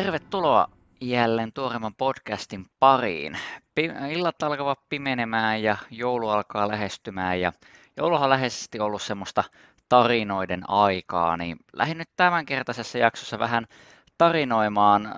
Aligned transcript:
Tervetuloa 0.00 0.68
jälleen 1.00 1.52
tuoreemman 1.52 1.94
podcastin 1.94 2.66
pariin. 2.78 3.38
Illat 4.10 4.42
alkavat 4.42 4.78
pimenemään 4.88 5.62
ja 5.62 5.76
joulu 5.90 6.28
alkaa 6.28 6.68
lähestymään 6.68 7.40
ja 7.40 7.52
jouluhan 7.96 8.24
on 8.24 8.30
läheisesti 8.30 8.80
ollut 8.80 9.02
semmoista 9.02 9.44
tarinoiden 9.88 10.70
aikaa, 10.70 11.36
niin 11.36 11.56
lähdin 11.72 11.98
nyt 11.98 12.08
tämänkertaisessa 12.16 12.98
jaksossa 12.98 13.38
vähän 13.38 13.66
tarinoimaan 14.18 15.06
äh, 15.06 15.12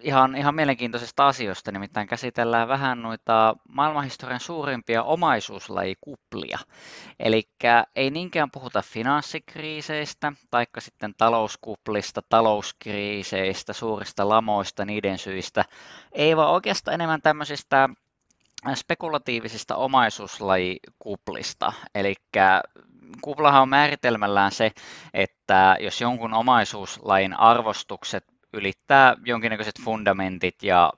ihan, 0.00 0.36
ihan 0.36 0.54
mielenkiintoisista 0.54 1.28
asioista, 1.28 1.72
nimittäin 1.72 2.08
käsitellään 2.08 2.68
vähän 2.68 3.02
noita 3.02 3.56
maailmanhistorian 3.68 4.40
suurimpia 4.40 5.02
omaisuuslajikuplia. 5.02 6.58
Eli 7.18 7.48
ei 7.96 8.10
niinkään 8.10 8.50
puhuta 8.50 8.82
finanssikriiseistä, 8.82 10.32
taikka 10.50 10.80
sitten 10.80 11.14
talouskuplista, 11.18 12.22
talouskriiseistä, 12.28 13.72
suurista 13.72 14.28
lamoista, 14.28 14.84
niiden 14.84 15.18
syistä. 15.18 15.64
Ei 16.12 16.36
vaan 16.36 16.50
oikeastaan 16.50 16.94
enemmän 16.94 17.22
tämmöisistä 17.22 17.88
spekulatiivisista 18.74 19.76
omaisuuslajikuplista. 19.76 21.72
Eli 21.94 22.14
kuplahan 23.22 23.62
on 23.62 23.68
määritelmällään 23.68 24.52
se, 24.52 24.70
että 25.14 25.76
jos 25.80 26.00
jonkun 26.00 26.34
omaisuuslajin 26.34 27.40
arvostukset 27.40 28.39
ylittää 28.52 29.16
jonkinnäköiset 29.24 29.80
fundamentit 29.84 30.62
ja 30.62 30.92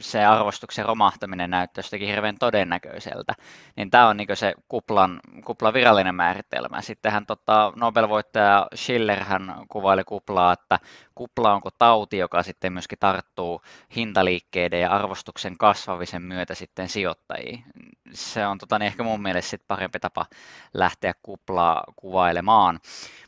se 0.00 0.24
arvostuksen 0.24 0.84
romahtaminen 0.84 1.50
näyttää 1.50 1.78
jostakin 1.80 2.08
hirveän 2.08 2.38
todennäköiseltä, 2.38 3.34
niin 3.76 3.90
tämä 3.90 4.08
on 4.08 4.16
niin 4.16 4.28
se 4.34 4.54
kuplan, 4.68 5.20
kuplan 5.44 5.74
virallinen 5.74 6.14
määritelmä. 6.14 6.82
Sittenhän 6.82 7.26
tota, 7.26 7.72
Nobel-voittaja 7.76 8.66
Schiller 8.74 9.24
hän 9.24 9.54
kuvaili 9.68 10.04
kuplaa, 10.04 10.52
että 10.52 10.78
kupla 11.14 11.54
onko 11.54 11.70
tauti, 11.70 12.18
joka 12.18 12.42
sitten 12.42 12.72
myöskin 12.72 12.98
tarttuu 12.98 13.62
hintaliikkeiden 13.96 14.80
ja 14.80 14.90
arvostuksen 14.90 15.58
kasvavisen 15.58 16.22
myötä 16.22 16.54
sitten 16.54 16.88
sijoittajiin. 16.88 17.64
Se 18.12 18.46
on 18.46 18.58
tota, 18.58 18.78
niin 18.78 18.86
ehkä 18.86 19.02
mun 19.02 19.22
mielestä 19.22 19.50
sit 19.50 19.62
parempi 19.68 20.00
tapa 20.00 20.26
lähteä 20.74 21.12
kuplaa 21.22 21.84
kuvailemaan. 21.96 22.80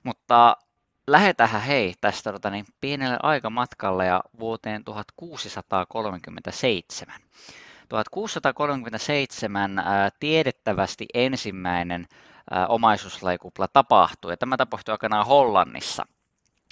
Mutta 0.03 0.57
Lähetähän 1.07 1.63
hei 1.63 1.95
tästä 2.01 2.33
tota, 2.33 2.51
niin, 2.51 2.67
pienelle 2.81 3.19
aikamatkalle 3.23 4.07
ja 4.07 4.23
vuoteen 4.41 4.85
1637. 4.85 7.21
1637 7.89 9.79
ää, 9.79 10.11
tiedettävästi 10.21 11.07
ensimmäinen 11.15 12.07
ää, 12.51 12.67
tapahtui, 13.73 14.33
ja 14.33 14.37
tämä 14.37 14.57
tapahtui 14.57 14.93
aikanaan 14.93 15.27
Hollannissa. 15.27 16.07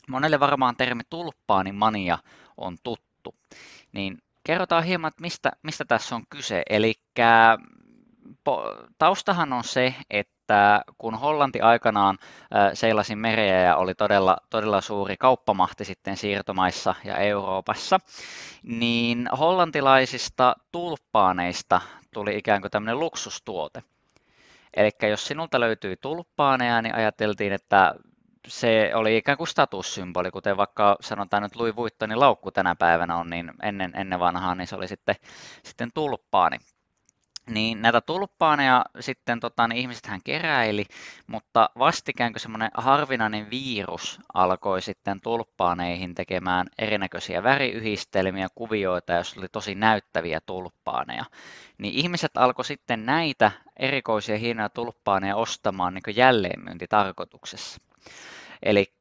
Monelle 0.08 0.40
varmaan 0.40 0.76
termi 0.76 1.02
tulppaani 1.10 1.72
mania 1.72 2.18
on 2.56 2.76
tuttu. 2.82 3.34
Niin 3.92 4.18
kerrotaan 4.44 4.84
hieman, 4.84 5.08
että 5.08 5.22
mistä, 5.22 5.52
mistä 5.62 5.84
tässä 5.84 6.16
on 6.16 6.24
kyse. 6.30 6.62
Eli 6.70 6.94
taustahan 8.98 9.52
on 9.52 9.64
se, 9.64 9.94
että 10.10 10.37
että 10.48 10.82
kun 10.98 11.14
Hollanti 11.14 11.60
aikanaan 11.60 12.18
seilasi 12.74 13.16
merejä 13.16 13.60
ja 13.60 13.76
oli 13.76 13.94
todella, 13.94 14.36
todella 14.50 14.80
suuri 14.80 15.16
kauppamahti 15.16 15.84
sitten 15.84 16.16
siirtomaissa 16.16 16.94
ja 17.04 17.16
Euroopassa, 17.16 18.00
niin 18.62 19.28
hollantilaisista 19.38 20.56
tulppaaneista 20.72 21.80
tuli 22.14 22.36
ikään 22.36 22.60
kuin 22.60 22.70
tämmöinen 22.70 22.98
luksustuote. 22.98 23.82
Eli 24.76 24.90
jos 25.10 25.26
sinulta 25.26 25.60
löytyi 25.60 25.96
tulppaaneja, 25.96 26.82
niin 26.82 26.94
ajateltiin, 26.94 27.52
että 27.52 27.94
se 28.46 28.90
oli 28.94 29.16
ikään 29.16 29.38
kuin 29.38 29.48
statussymboli, 29.48 30.30
kuten 30.30 30.56
vaikka 30.56 30.96
sanotaan 31.00 31.42
nyt 31.42 31.56
Louis 31.56 31.76
Vuittonin 31.76 32.20
laukku 32.20 32.50
tänä 32.50 32.74
päivänä 32.74 33.16
on, 33.16 33.30
niin 33.30 33.52
ennen, 33.62 33.92
ennen 33.96 34.20
vanhaa 34.20 34.54
niin 34.54 34.66
se 34.66 34.76
oli 34.76 34.88
sitten, 34.88 35.14
sitten 35.62 35.90
tulppaani. 35.94 36.58
Niin 37.48 37.82
näitä 37.82 38.00
tulppaaneja 38.00 38.84
sitten 39.00 39.40
tota, 39.40 39.68
niin 39.68 39.78
ihmiset 39.78 40.08
keräili, 40.24 40.84
mutta 41.26 41.70
vastikään 41.78 42.32
kun 42.32 42.40
semmoinen 42.40 42.70
harvinainen 42.74 43.50
virus 43.50 44.20
alkoi 44.34 44.82
sitten 44.82 45.20
tulppaaneihin 45.20 46.14
tekemään 46.14 46.66
erinäköisiä 46.78 47.42
väriyhdistelmiä, 47.42 48.48
kuvioita, 48.54 49.12
jos 49.12 49.38
oli 49.38 49.48
tosi 49.48 49.74
näyttäviä 49.74 50.40
tulppaaneja, 50.46 51.24
niin 51.78 51.94
ihmiset 51.94 52.36
alkoi 52.36 52.64
sitten 52.64 53.06
näitä 53.06 53.50
erikoisia 53.76 54.38
hienoja 54.38 54.68
tulppaaneja 54.68 55.36
ostamaan 55.36 55.94
niin 55.94 56.16
jälleenmyyntitarkoituksessa. 56.16 57.80
Eli 58.62 58.92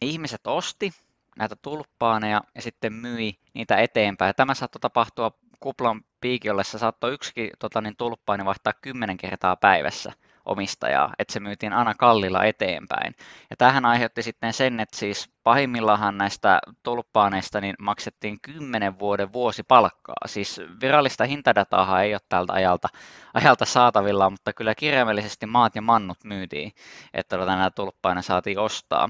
ihmiset 0.00 0.46
osti 0.46 0.90
näitä 1.36 1.56
tulppaaneja 1.62 2.40
ja 2.54 2.62
sitten 2.62 2.92
myi 2.92 3.38
niitä 3.54 3.76
eteenpäin. 3.76 4.34
Tämä 4.36 4.54
saattoi 4.54 4.80
tapahtua 4.80 5.32
kuplan 5.60 6.00
piikin 6.20 6.52
ollessa 6.52 6.78
saattoi 6.78 7.12
yksikin 7.12 7.50
tota, 7.58 7.80
niin 7.80 7.96
tulppaani 7.96 8.44
vaihtaa 8.44 8.72
kymmenen 8.72 9.16
kertaa 9.16 9.56
päivässä 9.56 10.12
omistajaa, 10.44 11.14
että 11.18 11.32
se 11.32 11.40
myytiin 11.40 11.72
aina 11.72 11.94
kallilla 11.94 12.44
eteenpäin. 12.44 13.14
Ja 13.50 13.56
tähän 13.56 13.84
aiheutti 13.84 14.22
sitten 14.22 14.52
sen, 14.52 14.80
että 14.80 14.96
siis 14.96 15.30
pahimmillaan 15.42 16.18
näistä 16.18 16.58
tulppaaneista 16.82 17.60
niin 17.60 17.74
maksettiin 17.78 18.40
10 18.42 18.98
vuoden 18.98 19.32
vuosipalkkaa. 19.32 20.14
Siis 20.26 20.60
virallista 20.80 21.24
hintadataa 21.24 22.02
ei 22.02 22.14
ole 22.14 22.20
tältä 22.28 22.52
ajalta, 22.52 22.88
ajalta 23.34 23.64
saatavilla, 23.64 24.30
mutta 24.30 24.52
kyllä 24.52 24.74
kirjaimellisesti 24.74 25.46
maat 25.46 25.74
ja 25.74 25.82
mannut 25.82 26.18
myytiin, 26.24 26.72
että 27.14 27.38
tota, 27.38 27.56
nämä 27.56 27.70
tulppaaneja 27.70 28.22
saatiin 28.22 28.58
ostaa. 28.58 29.08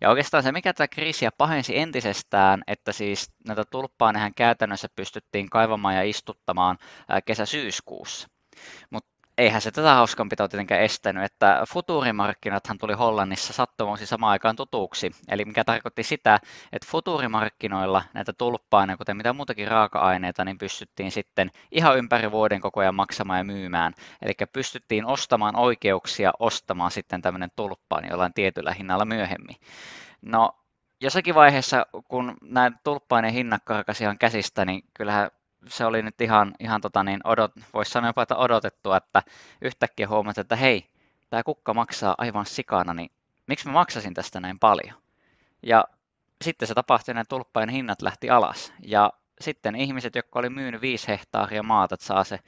Ja 0.00 0.10
oikeastaan 0.10 0.42
se, 0.42 0.52
mikä 0.52 0.72
tätä 0.72 0.88
kriisiä 0.88 1.30
pahensi 1.38 1.78
entisestään, 1.78 2.62
että 2.66 2.92
siis 2.92 3.30
näitä 3.46 3.64
tulppaanehän 3.70 4.34
käytännössä 4.34 4.88
pystyttiin 4.96 5.50
kaivamaan 5.50 5.94
ja 5.94 6.02
istuttamaan 6.02 6.78
kesä-syyskuussa. 7.24 8.28
Mutta 8.90 9.15
eihän 9.38 9.60
se 9.60 9.70
tätä 9.70 9.94
hauskanpitoa 9.94 10.48
tietenkään 10.48 10.80
estänyt, 10.80 11.24
että 11.24 11.62
futurimarkkinathan 11.68 12.78
tuli 12.78 12.92
Hollannissa 12.92 13.52
sattumoisin 13.52 14.06
samaan 14.06 14.30
aikaan 14.30 14.56
tutuksi. 14.56 15.10
Eli 15.28 15.44
mikä 15.44 15.64
tarkoitti 15.64 16.02
sitä, 16.02 16.38
että 16.72 16.88
futurimarkkinoilla 16.90 18.02
näitä 18.14 18.32
tulppaineja, 18.32 18.96
kuten 18.96 19.16
mitä 19.16 19.32
muutakin 19.32 19.68
raaka-aineita, 19.68 20.44
niin 20.44 20.58
pystyttiin 20.58 21.10
sitten 21.10 21.50
ihan 21.72 21.98
ympäri 21.98 22.30
vuoden 22.30 22.60
koko 22.60 22.80
ajan 22.80 22.94
maksamaan 22.94 23.38
ja 23.38 23.44
myymään. 23.44 23.92
Eli 24.22 24.32
pystyttiin 24.52 25.06
ostamaan 25.06 25.56
oikeuksia 25.56 26.32
ostamaan 26.38 26.90
sitten 26.90 27.22
tämmöinen 27.22 27.50
tulppaani 27.56 28.08
jollain 28.08 28.34
tietyllä 28.34 28.72
hinnalla 28.72 29.04
myöhemmin. 29.04 29.56
No, 30.22 30.50
jossakin 31.00 31.34
vaiheessa, 31.34 31.86
kun 32.08 32.36
nämä 32.42 32.70
tulppainen 32.84 33.32
hinnat 33.32 33.62
karkasivat 33.64 34.18
käsistä, 34.18 34.64
niin 34.64 34.82
kyllähän 34.94 35.30
se 35.68 35.84
oli 35.84 36.02
nyt 36.02 36.20
ihan, 36.20 36.54
ihan 36.60 36.80
tota 36.80 37.04
niin 37.04 37.20
odot, 37.24 37.52
voisi 37.74 37.90
sanoa 37.90 38.08
jopa, 38.08 38.22
että 38.22 38.36
odotettu, 38.36 38.92
että 38.92 39.22
yhtäkkiä 39.62 40.08
huomasin, 40.08 40.40
että 40.40 40.56
hei, 40.56 40.90
tämä 41.30 41.42
kukka 41.42 41.74
maksaa 41.74 42.14
aivan 42.18 42.46
sikana, 42.46 42.94
niin 42.94 43.10
miksi 43.46 43.66
mä 43.66 43.72
maksasin 43.72 44.14
tästä 44.14 44.40
näin 44.40 44.58
paljon? 44.58 44.94
Ja 45.62 45.84
sitten 46.44 46.68
se 46.68 46.74
tapahtui, 46.74 47.12
että 47.12 47.24
tulppain 47.28 47.68
hinnat 47.68 48.02
lähti 48.02 48.30
alas. 48.30 48.72
Ja 48.82 49.12
sitten 49.40 49.76
ihmiset, 49.76 50.14
jotka 50.14 50.38
oli 50.38 50.50
myynyt 50.50 50.80
viisi 50.80 51.08
hehtaaria 51.08 51.62
maata, 51.62 51.94
että 51.94 52.06
saa, 52.06 52.24
se, 52.24 52.38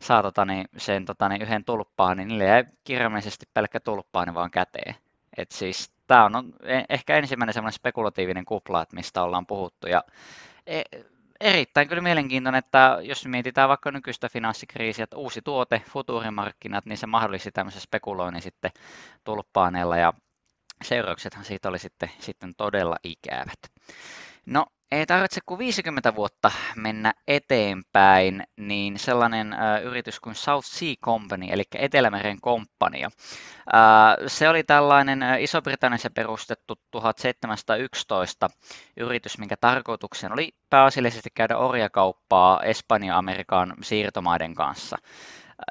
saa 0.00 0.22
tota 0.22 0.44
niin, 0.44 0.64
sen 0.76 1.04
tota 1.04 1.28
niin, 1.28 1.42
yhden 1.42 1.64
tulppaan, 1.64 2.16
niin 2.16 2.28
niille 2.28 2.44
jäi 2.44 2.64
kirjaimellisesti 2.84 3.46
pelkkä 3.54 3.80
tulppaani 3.80 4.34
vaan 4.34 4.50
käteen. 4.50 4.94
Et 5.36 5.50
siis 5.50 5.92
tämä 6.06 6.24
on 6.24 6.52
e, 6.62 6.82
ehkä 6.88 7.16
ensimmäinen 7.16 7.54
semmoinen 7.54 7.72
spekulatiivinen 7.72 8.44
kupla, 8.44 8.82
että 8.82 8.96
mistä 8.96 9.22
ollaan 9.22 9.46
puhuttu. 9.46 9.86
Ja 9.86 10.04
e, 10.66 10.82
erittäin 11.40 11.88
kyllä 11.88 12.02
mielenkiintoinen, 12.02 12.58
että 12.58 12.98
jos 13.02 13.26
mietitään 13.26 13.68
vaikka 13.68 13.90
nykyistä 13.90 14.28
finanssikriisiä, 14.28 15.04
että 15.04 15.16
uusi 15.16 15.42
tuote, 15.42 15.82
futurimarkkinat, 15.90 16.86
niin 16.86 16.98
se 16.98 17.06
mahdollisti 17.06 17.52
tämmöisen 17.52 17.82
spekuloinnin 17.82 18.42
sitten 18.42 18.70
tulppaaneella 19.24 19.96
ja 19.96 20.12
seurauksethan 20.84 21.44
siitä 21.44 21.68
oli 21.68 21.78
sitten, 21.78 22.10
sitten 22.18 22.54
todella 22.56 22.96
ikävät. 23.04 23.58
No 24.46 24.66
ei 24.92 25.06
tarvitse 25.06 25.40
kuin 25.46 25.58
50 25.58 26.14
vuotta 26.14 26.50
mennä 26.76 27.14
eteenpäin, 27.28 28.44
niin 28.56 28.98
sellainen 28.98 29.52
äh, 29.52 29.82
yritys 29.82 30.20
kuin 30.20 30.34
South 30.34 30.66
Sea 30.66 30.94
Company, 31.04 31.46
eli 31.50 31.62
Etelämeren 31.74 32.40
komppania. 32.40 33.06
Äh, 33.74 34.16
se 34.26 34.48
oli 34.48 34.62
tällainen 34.62 35.22
äh, 35.22 35.42
Iso-Britanniassa 35.42 36.10
perustettu 36.10 36.80
1711 36.90 38.50
yritys, 38.96 39.38
minkä 39.38 39.56
tarkoituksena 39.56 40.34
oli 40.34 40.54
pääasiallisesti 40.70 41.30
käydä 41.34 41.56
orjakauppaa 41.56 42.62
Espanja-Amerikan 42.62 43.74
siirtomaiden 43.82 44.54
kanssa. 44.54 44.96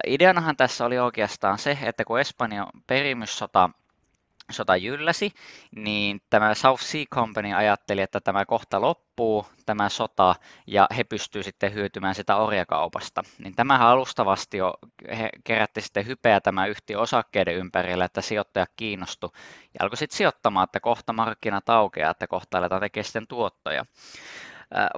Ideanahan 0.08 0.58
tässä 0.58 0.86
oli 0.86 1.00
oikeastaan 1.00 1.58
se, 1.58 1.78
että 1.82 2.06
kun 2.06 2.20
Espanjan 2.20 2.68
perimyssota 2.88 3.70
sota 4.50 4.76
jylläsi, 4.76 5.32
niin 5.76 6.22
tämä 6.30 6.54
South 6.54 6.84
Sea 6.84 7.06
Company 7.16 7.54
ajatteli, 7.54 8.02
että 8.02 8.20
tämä 8.20 8.46
kohta 8.46 8.82
loppuu, 8.82 9.46
tämä 9.66 9.90
sota, 9.90 10.36
ja 10.68 10.88
he 10.98 11.04
pystyvät 11.04 11.46
sitten 11.46 11.74
hyötymään 11.74 12.16
sitä 12.16 12.36
orjakaupasta. 12.36 13.24
Niin 13.38 13.56
tämähän 13.56 13.88
alustavasti 13.88 14.58
jo 14.58 14.74
he 15.18 15.30
kerätti 15.44 15.82
sitten 15.82 16.06
hypeä 16.06 16.42
tämä 16.42 16.66
yhtiö 16.66 17.00
osakkeiden 17.00 17.56
ympärillä, 17.56 18.06
että 18.06 18.22
sijoittajat 18.22 18.72
kiinnostu 18.76 19.34
ja 19.74 19.84
alkoi 19.84 19.98
sitten 19.98 20.18
sijoittamaan, 20.18 20.64
että 20.64 20.80
kohta 20.80 21.14
markkinat 21.14 21.70
aukeaa, 21.70 22.12
että 22.12 22.28
kohta 22.28 22.58
aletaan 22.58 22.82
tekemään 22.82 23.06
sitten 23.06 23.28
tuottoja. 23.28 23.86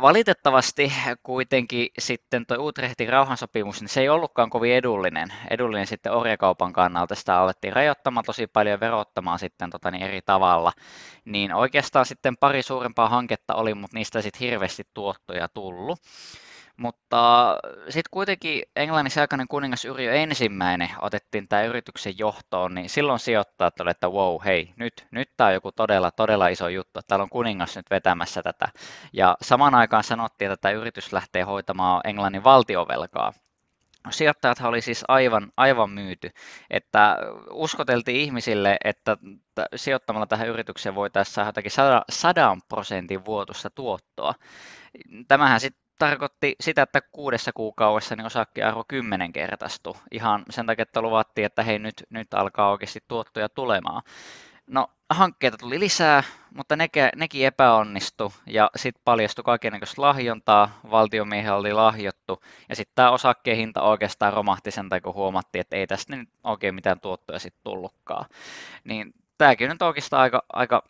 Valitettavasti 0.01 0.93
kuitenkin 1.23 1.87
sitten 1.99 2.45
tuo 2.45 2.57
Utrechtin 2.59 3.09
rauhansopimus, 3.09 3.81
niin 3.81 3.89
se 3.89 4.01
ei 4.01 4.09
ollutkaan 4.09 4.49
kovin 4.49 4.73
edullinen, 4.73 5.33
edullinen 5.49 5.87
sitten 5.87 6.11
orjakaupan 6.11 6.73
kannalta. 6.73 7.15
Sitä 7.15 7.39
alettiin 7.39 7.73
rajoittamaan 7.73 8.23
tosi 8.25 8.47
paljon 8.47 8.79
verottamaan 8.79 9.39
sitten 9.39 9.69
tota 9.69 9.91
niin 9.91 10.03
eri 10.03 10.21
tavalla. 10.21 10.71
Niin 11.25 11.53
oikeastaan 11.53 12.05
sitten 12.05 12.37
pari 12.37 12.61
suurempaa 12.61 13.09
hanketta 13.09 13.55
oli, 13.55 13.73
mutta 13.73 13.97
niistä 13.97 14.21
sitten 14.21 14.39
hirveästi 14.39 14.83
tuottoja 14.93 15.47
tullut. 15.47 15.99
Mutta 16.77 17.55
sitten 17.85 18.09
kuitenkin 18.11 18.63
Englannissa 18.75 19.21
aikainen 19.21 19.47
kuningas 19.47 19.85
Yrjö 19.85 20.13
ensimmäinen 20.13 20.89
otettiin 21.01 21.47
tämä 21.47 21.63
yrityksen 21.63 22.17
johtoon, 22.17 22.75
niin 22.75 22.89
silloin 22.89 23.19
sijoittajat 23.19 23.79
oli, 23.79 23.91
että 23.91 24.09
wow, 24.09 24.37
hei, 24.45 24.73
nyt, 24.75 25.07
nyt 25.11 25.29
tämä 25.37 25.47
on 25.47 25.53
joku 25.53 25.71
todella, 25.71 26.11
todella 26.11 26.47
iso 26.47 26.67
juttu, 26.67 26.99
että 26.99 27.07
täällä 27.07 27.23
on 27.23 27.29
kuningas 27.29 27.75
nyt 27.75 27.89
vetämässä 27.89 28.43
tätä. 28.43 28.67
Ja 29.13 29.37
samaan 29.41 29.75
aikaan 29.75 30.03
sanottiin, 30.03 30.51
että 30.51 30.61
tämä 30.61 30.71
yritys 30.71 31.13
lähtee 31.13 31.43
hoitamaan 31.43 32.01
Englannin 32.03 32.43
valtiovelkaa. 32.43 33.33
No, 34.05 34.11
sijoittajat 34.11 34.61
oli 34.61 34.81
siis 34.81 35.05
aivan, 35.07 35.51
aivan 35.57 35.89
myyty, 35.89 36.31
että 36.69 37.17
uskoteltiin 37.51 38.21
ihmisille, 38.21 38.77
että 38.83 39.17
sijoittamalla 39.75 40.27
tähän 40.27 40.47
yritykseen 40.47 40.95
voitaisiin 40.95 41.33
saada 41.33 41.47
jotakin 41.49 41.71
100 42.09 42.57
prosentin 42.69 43.25
vuotusta 43.25 43.69
tuottoa. 43.69 44.33
Tämähän 45.27 45.59
sitten 45.59 45.81
tarkoitti 46.05 46.55
sitä, 46.59 46.81
että 46.81 47.01
kuudessa 47.01 47.53
kuukaudessa 47.53 48.15
niin 48.15 48.25
osakkearvo 48.25 48.83
kymmenenkertaistui 48.87 49.93
ihan 50.11 50.45
sen 50.49 50.65
takia, 50.65 50.83
että 50.83 51.01
luvattiin, 51.01 51.45
että 51.45 51.63
hei 51.63 51.79
nyt, 51.79 52.03
nyt 52.09 52.33
alkaa 52.33 52.71
oikeasti 52.71 52.99
tuottoja 53.07 53.49
tulemaan. 53.49 54.01
No 54.67 54.87
hankkeita 55.09 55.57
tuli 55.57 55.79
lisää, 55.79 56.23
mutta 56.55 56.75
nekin, 56.75 57.09
nekin 57.15 57.45
epäonnistu 57.45 58.33
ja 58.45 58.69
sitten 58.75 59.01
paljastui 59.05 59.43
kaikenlaista 59.43 60.01
lahjontaa, 60.01 60.79
valtiomiehen 60.91 61.53
oli 61.53 61.73
lahjottu 61.73 62.43
ja 62.69 62.75
sitten 62.75 62.95
tämä 62.95 63.11
osakkeen 63.11 63.57
hinta 63.57 63.81
oikeastaan 63.81 64.33
romahti 64.33 64.71
sen 64.71 64.89
takia, 64.89 65.03
kun 65.03 65.13
huomattiin, 65.13 65.61
että 65.61 65.75
ei 65.75 65.87
tästä 65.87 66.15
nyt 66.15 66.29
oikein 66.43 66.75
mitään 66.75 66.99
tuottoja 66.99 67.39
sitten 67.39 67.63
tullutkaan. 67.63 68.25
Niin 68.83 69.13
tämäkin 69.37 69.69
nyt 69.69 69.81
oikeastaan 69.81 70.21
aika, 70.21 70.43
aika 70.53 70.83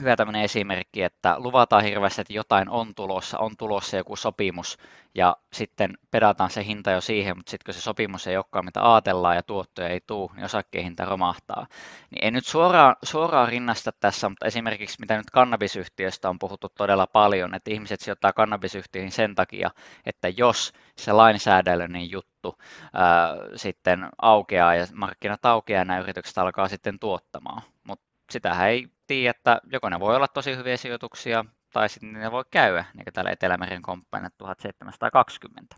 hyvä 0.00 0.16
tämmöinen 0.16 0.42
esimerkki, 0.42 1.02
että 1.02 1.34
luvataan 1.38 1.84
hirveästi, 1.84 2.20
että 2.20 2.32
jotain 2.32 2.68
on 2.68 2.94
tulossa, 2.94 3.38
on 3.38 3.56
tulossa 3.56 3.96
joku 3.96 4.16
sopimus 4.16 4.78
ja 5.14 5.36
sitten 5.52 5.98
pedataan 6.10 6.50
se 6.50 6.64
hinta 6.64 6.90
jo 6.90 7.00
siihen, 7.00 7.36
mutta 7.36 7.50
sitten 7.50 7.64
kun 7.64 7.74
se 7.74 7.80
sopimus 7.80 8.26
ei 8.26 8.36
olekaan 8.36 8.64
mitä 8.64 8.92
ajatellaan 8.92 9.36
ja 9.36 9.42
tuottoja 9.42 9.88
ei 9.88 10.00
tule, 10.06 10.30
niin 10.34 10.44
osakkeen 10.44 10.84
hinta 10.84 11.04
romahtaa. 11.04 11.66
Niin 12.10 12.24
en 12.24 12.32
nyt 12.34 12.46
suoraan, 12.46 12.96
suoraan 13.02 13.48
rinnasta 13.48 13.92
tässä, 13.92 14.28
mutta 14.28 14.46
esimerkiksi 14.46 15.00
mitä 15.00 15.16
nyt 15.16 15.30
kannabisyhtiöstä 15.30 16.28
on 16.28 16.38
puhuttu 16.38 16.68
todella 16.68 17.06
paljon, 17.06 17.54
että 17.54 17.70
ihmiset 17.70 18.00
sijoittaa 18.00 18.32
kannabisyhtiöihin 18.32 19.12
sen 19.12 19.34
takia, 19.34 19.70
että 20.06 20.28
jos 20.28 20.72
se 20.96 21.12
lainsäädännöllinen 21.12 22.10
juttu 22.10 22.58
ää, 22.92 23.34
sitten 23.56 24.08
aukeaa 24.22 24.74
ja 24.74 24.86
markkinat 24.94 25.46
aukeaa 25.46 25.80
ja 25.80 25.84
nämä 25.84 26.00
yritykset 26.00 26.38
alkaa 26.38 26.68
sitten 26.68 26.98
tuottamaan. 26.98 27.62
Mutta 27.84 28.07
sitähän 28.30 28.68
ei 28.68 28.88
tiedä, 29.06 29.30
että 29.30 29.60
joko 29.72 29.88
ne 29.88 30.00
voi 30.00 30.16
olla 30.16 30.28
tosi 30.28 30.56
hyviä 30.56 30.76
sijoituksia, 30.76 31.44
tai 31.72 31.88
sitten 31.88 32.12
ne 32.12 32.30
voi 32.30 32.44
käydä, 32.50 32.84
niin 32.94 33.04
kuin 33.04 33.14
täällä 33.14 33.30
Etelämeren 33.30 33.82
komppainet 33.82 34.34
1720. 34.38 35.76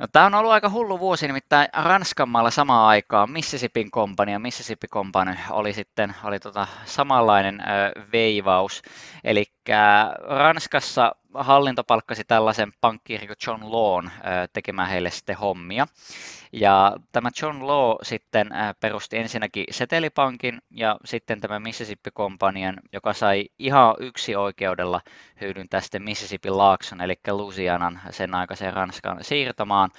No, 0.00 0.06
tämä 0.12 0.26
on 0.26 0.34
ollut 0.34 0.52
aika 0.52 0.70
hullu 0.70 1.00
vuosi, 1.00 1.26
nimittäin 1.26 1.68
Ranskan 1.72 2.28
maalla 2.28 2.50
samaan 2.50 2.88
aikaan 2.88 3.30
Mississippin 3.30 3.90
kompania. 3.90 4.38
Mississippi 4.38 4.88
Company 4.88 5.34
oli 5.50 5.72
sitten 5.72 6.14
oli 6.24 6.40
tota 6.40 6.66
samanlainen 6.84 7.60
ö, 7.60 7.64
veivaus. 8.12 8.82
Eli 9.24 9.44
Ranskassa 10.28 11.12
hallinto 11.34 11.84
palkkasi 11.84 12.24
tällaisen 12.24 12.72
pankkiiri 12.80 13.26
kuin 13.26 13.36
John 13.46 13.72
Lawn 13.72 14.10
tekemään 14.52 14.88
heille 14.88 15.10
sitten 15.10 15.36
hommia. 15.36 15.86
Ja 16.52 16.96
tämä 17.12 17.30
John 17.42 17.66
Law 17.66 17.96
sitten 18.02 18.50
perusti 18.80 19.18
ensinnäkin 19.18 19.64
setelipankin 19.70 20.58
ja 20.70 20.96
sitten 21.04 21.40
tämä 21.40 21.60
Mississippi 21.60 22.10
Companion, 22.10 22.76
joka 22.92 23.12
sai 23.12 23.44
ihan 23.58 23.94
yksi 23.98 24.36
oikeudella 24.36 25.00
hyödyntää 25.40 25.80
sitten 25.80 26.02
Mississippi 26.02 26.50
Laakson, 26.50 27.00
eli 27.00 27.14
Louisianan 27.30 28.00
sen 28.10 28.34
aikaisen 28.34 28.74
Ranskan 28.74 29.18
siirtomaan 29.24 29.90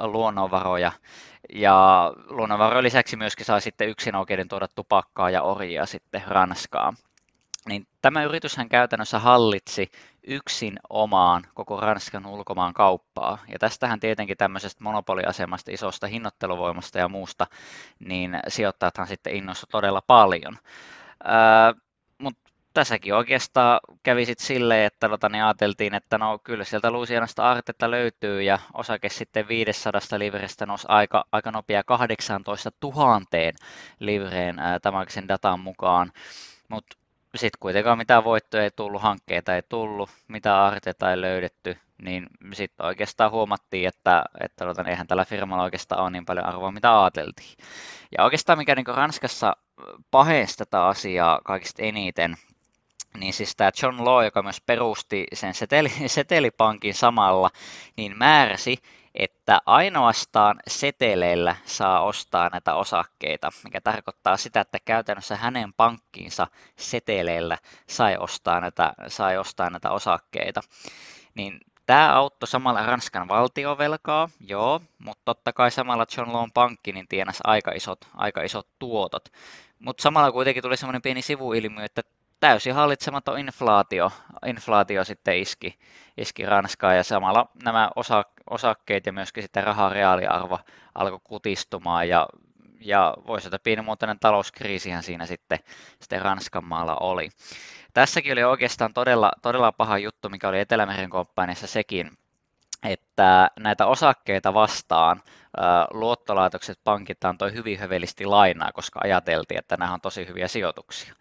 luonnonvaroja. 0.00 0.92
Ja 1.54 2.12
luonnonvarojen 2.28 2.84
lisäksi 2.84 3.16
myöskin 3.16 3.46
sai 3.46 3.60
sitten 3.60 3.88
yksin 3.88 4.14
oikeuden 4.14 4.48
tuoda 4.48 4.68
tupakkaa 4.74 5.30
ja 5.30 5.42
orjia 5.42 5.86
sitten 5.86 6.22
Ranskaan 6.26 6.96
niin 7.68 7.86
tämä 8.02 8.24
yrityshän 8.24 8.68
käytännössä 8.68 9.18
hallitsi 9.18 9.90
yksin 10.26 10.78
omaan 10.90 11.46
koko 11.54 11.80
Ranskan 11.80 12.26
ulkomaan 12.26 12.74
kauppaa. 12.74 13.38
Ja 13.52 13.58
tästähän 13.58 14.00
tietenkin 14.00 14.36
tämmöisestä 14.36 14.84
monopoliasemasta, 14.84 15.70
isosta 15.70 16.06
hinnoitteluvoimasta 16.06 16.98
ja 16.98 17.08
muusta, 17.08 17.46
niin 17.98 18.40
sijoittajathan 18.48 19.06
sitten 19.06 19.36
innostu 19.36 19.66
todella 19.70 20.02
paljon. 20.06 20.58
Mutta 22.18 22.50
tässäkin 22.74 23.14
oikeastaan 23.14 23.80
kävi 24.02 24.24
sitten 24.24 24.46
silleen, 24.46 24.86
että 24.86 25.08
tota, 25.08 25.28
niin 25.28 25.44
ajateltiin, 25.44 25.94
että 25.94 26.18
no 26.18 26.38
kyllä 26.38 26.64
sieltä 26.64 26.92
Louisianasta 26.92 27.50
artetta 27.50 27.90
löytyy 27.90 28.42
ja 28.42 28.58
osake 28.74 29.08
sitten 29.08 29.48
500 29.48 30.00
livrestä 30.18 30.66
nousi 30.66 30.86
aika, 30.88 31.24
aika 31.32 31.50
nopea 31.50 31.84
18 31.84 32.70
000 32.82 33.20
livreen 34.00 34.56
tämän 34.82 35.06
datan 35.28 35.60
mukaan. 35.60 36.12
Mutta 36.68 36.97
sitten 37.38 37.58
kuitenkaan 37.60 37.98
mitään 37.98 38.24
voittoja 38.24 38.62
ei 38.62 38.70
tullut, 38.70 39.02
hankkeita 39.02 39.54
ei 39.54 39.62
tullut, 39.68 40.10
mitä 40.28 40.64
arteita 40.64 41.10
ei 41.10 41.20
löydetty, 41.20 41.76
niin 42.02 42.26
sitten 42.52 42.86
oikeastaan 42.86 43.30
huomattiin, 43.30 43.88
että, 43.88 44.24
että 44.40 44.64
tota, 44.64 44.82
eihän 44.82 45.06
tällä 45.06 45.24
firmalla 45.24 45.64
oikeastaan 45.64 46.02
ole 46.02 46.10
niin 46.10 46.24
paljon 46.24 46.46
arvoa, 46.46 46.72
mitä 46.72 47.02
ajateltiin. 47.02 47.56
Ja 48.18 48.24
oikeastaan 48.24 48.58
mikä 48.58 48.74
niin 48.74 48.86
Ranskassa 48.86 49.56
pahensi 50.10 50.56
tätä 50.56 50.86
asiaa 50.86 51.40
kaikista 51.44 51.82
eniten, 51.82 52.36
niin 53.18 53.32
siis 53.32 53.56
tämä 53.56 53.70
John 53.82 54.04
Law, 54.04 54.24
joka 54.24 54.42
myös 54.42 54.60
perusti 54.60 55.26
sen 55.32 55.54
seteli, 55.54 55.92
setelipankin 56.06 56.94
samalla, 56.94 57.50
niin 57.96 58.18
määräsi, 58.18 58.76
että 59.18 59.60
ainoastaan 59.66 60.60
seteleillä 60.68 61.56
saa 61.64 62.00
ostaa 62.02 62.48
näitä 62.48 62.74
osakkeita, 62.74 63.50
mikä 63.64 63.80
tarkoittaa 63.80 64.36
sitä, 64.36 64.60
että 64.60 64.78
käytännössä 64.84 65.36
hänen 65.36 65.72
pankkiinsa 65.72 66.46
seteleillä 66.76 67.58
sai 67.86 68.16
ostaa 68.16 68.60
näitä, 68.60 68.92
sai 69.08 69.38
ostaa 69.38 69.70
näitä 69.70 69.90
osakkeita. 69.90 70.60
Niin 71.34 71.60
Tämä 71.88 72.14
auttoi 72.14 72.48
samalla 72.48 72.86
Ranskan 72.86 73.28
valtiovelkaa, 73.28 74.28
joo, 74.40 74.80
mutta 74.98 75.22
totta 75.24 75.52
kai 75.52 75.70
samalla 75.70 76.06
John 76.16 76.32
Lawn 76.32 76.52
pankki 76.54 76.92
niin 76.92 77.08
tienasi 77.08 77.40
aika 77.44 77.72
isot, 77.72 77.98
aika 78.14 78.42
isot 78.42 78.66
tuotot. 78.78 79.28
Mutta 79.78 80.02
samalla 80.02 80.32
kuitenkin 80.32 80.62
tuli 80.62 80.76
semmoinen 80.76 81.02
pieni 81.02 81.22
sivuilmiö, 81.22 81.84
että 81.84 82.02
täysin 82.40 82.74
hallitsematon 82.74 83.38
inflaatio, 83.38 84.12
inflaatio 84.46 85.04
sitten 85.04 85.38
iski, 85.38 85.78
iski 86.16 86.46
Ranskaa 86.46 86.94
ja 86.94 87.04
samalla 87.04 87.48
nämä 87.64 87.90
osa, 87.96 88.24
osakkeet 88.50 89.06
ja 89.06 89.12
myöskin 89.12 89.42
sitten 89.42 89.64
rahan 89.64 89.92
reaaliarvo 89.92 90.58
alkoi 90.94 91.20
kutistumaan 91.24 92.08
ja, 92.08 92.28
ja 92.80 93.14
voisi 93.26 93.46
että 93.46 93.58
pienimuotoinen 93.58 94.18
talouskriisihän 94.20 95.02
siinä 95.02 95.26
sitten, 95.26 95.58
sitten 96.00 96.22
Ranskan 96.22 96.64
maalla 96.64 96.96
oli. 96.96 97.28
Tässäkin 97.94 98.32
oli 98.32 98.44
oikeastaan 98.44 98.94
todella, 98.94 99.32
todella 99.42 99.72
paha 99.72 99.98
juttu, 99.98 100.28
mikä 100.28 100.48
oli 100.48 100.60
Etelämeren 100.60 101.10
komppainissa 101.10 101.66
sekin, 101.66 102.10
että 102.82 103.50
näitä 103.60 103.86
osakkeita 103.86 104.54
vastaan 104.54 105.22
luottolaitokset, 105.90 106.78
pankit 106.84 107.24
antoi 107.24 107.52
hyvin 107.52 107.78
hövelisti 107.78 108.24
lainaa, 108.24 108.72
koska 108.72 109.00
ajateltiin, 109.04 109.58
että 109.58 109.76
nämä 109.76 109.94
on 109.94 110.00
tosi 110.00 110.26
hyviä 110.26 110.48
sijoituksia 110.48 111.14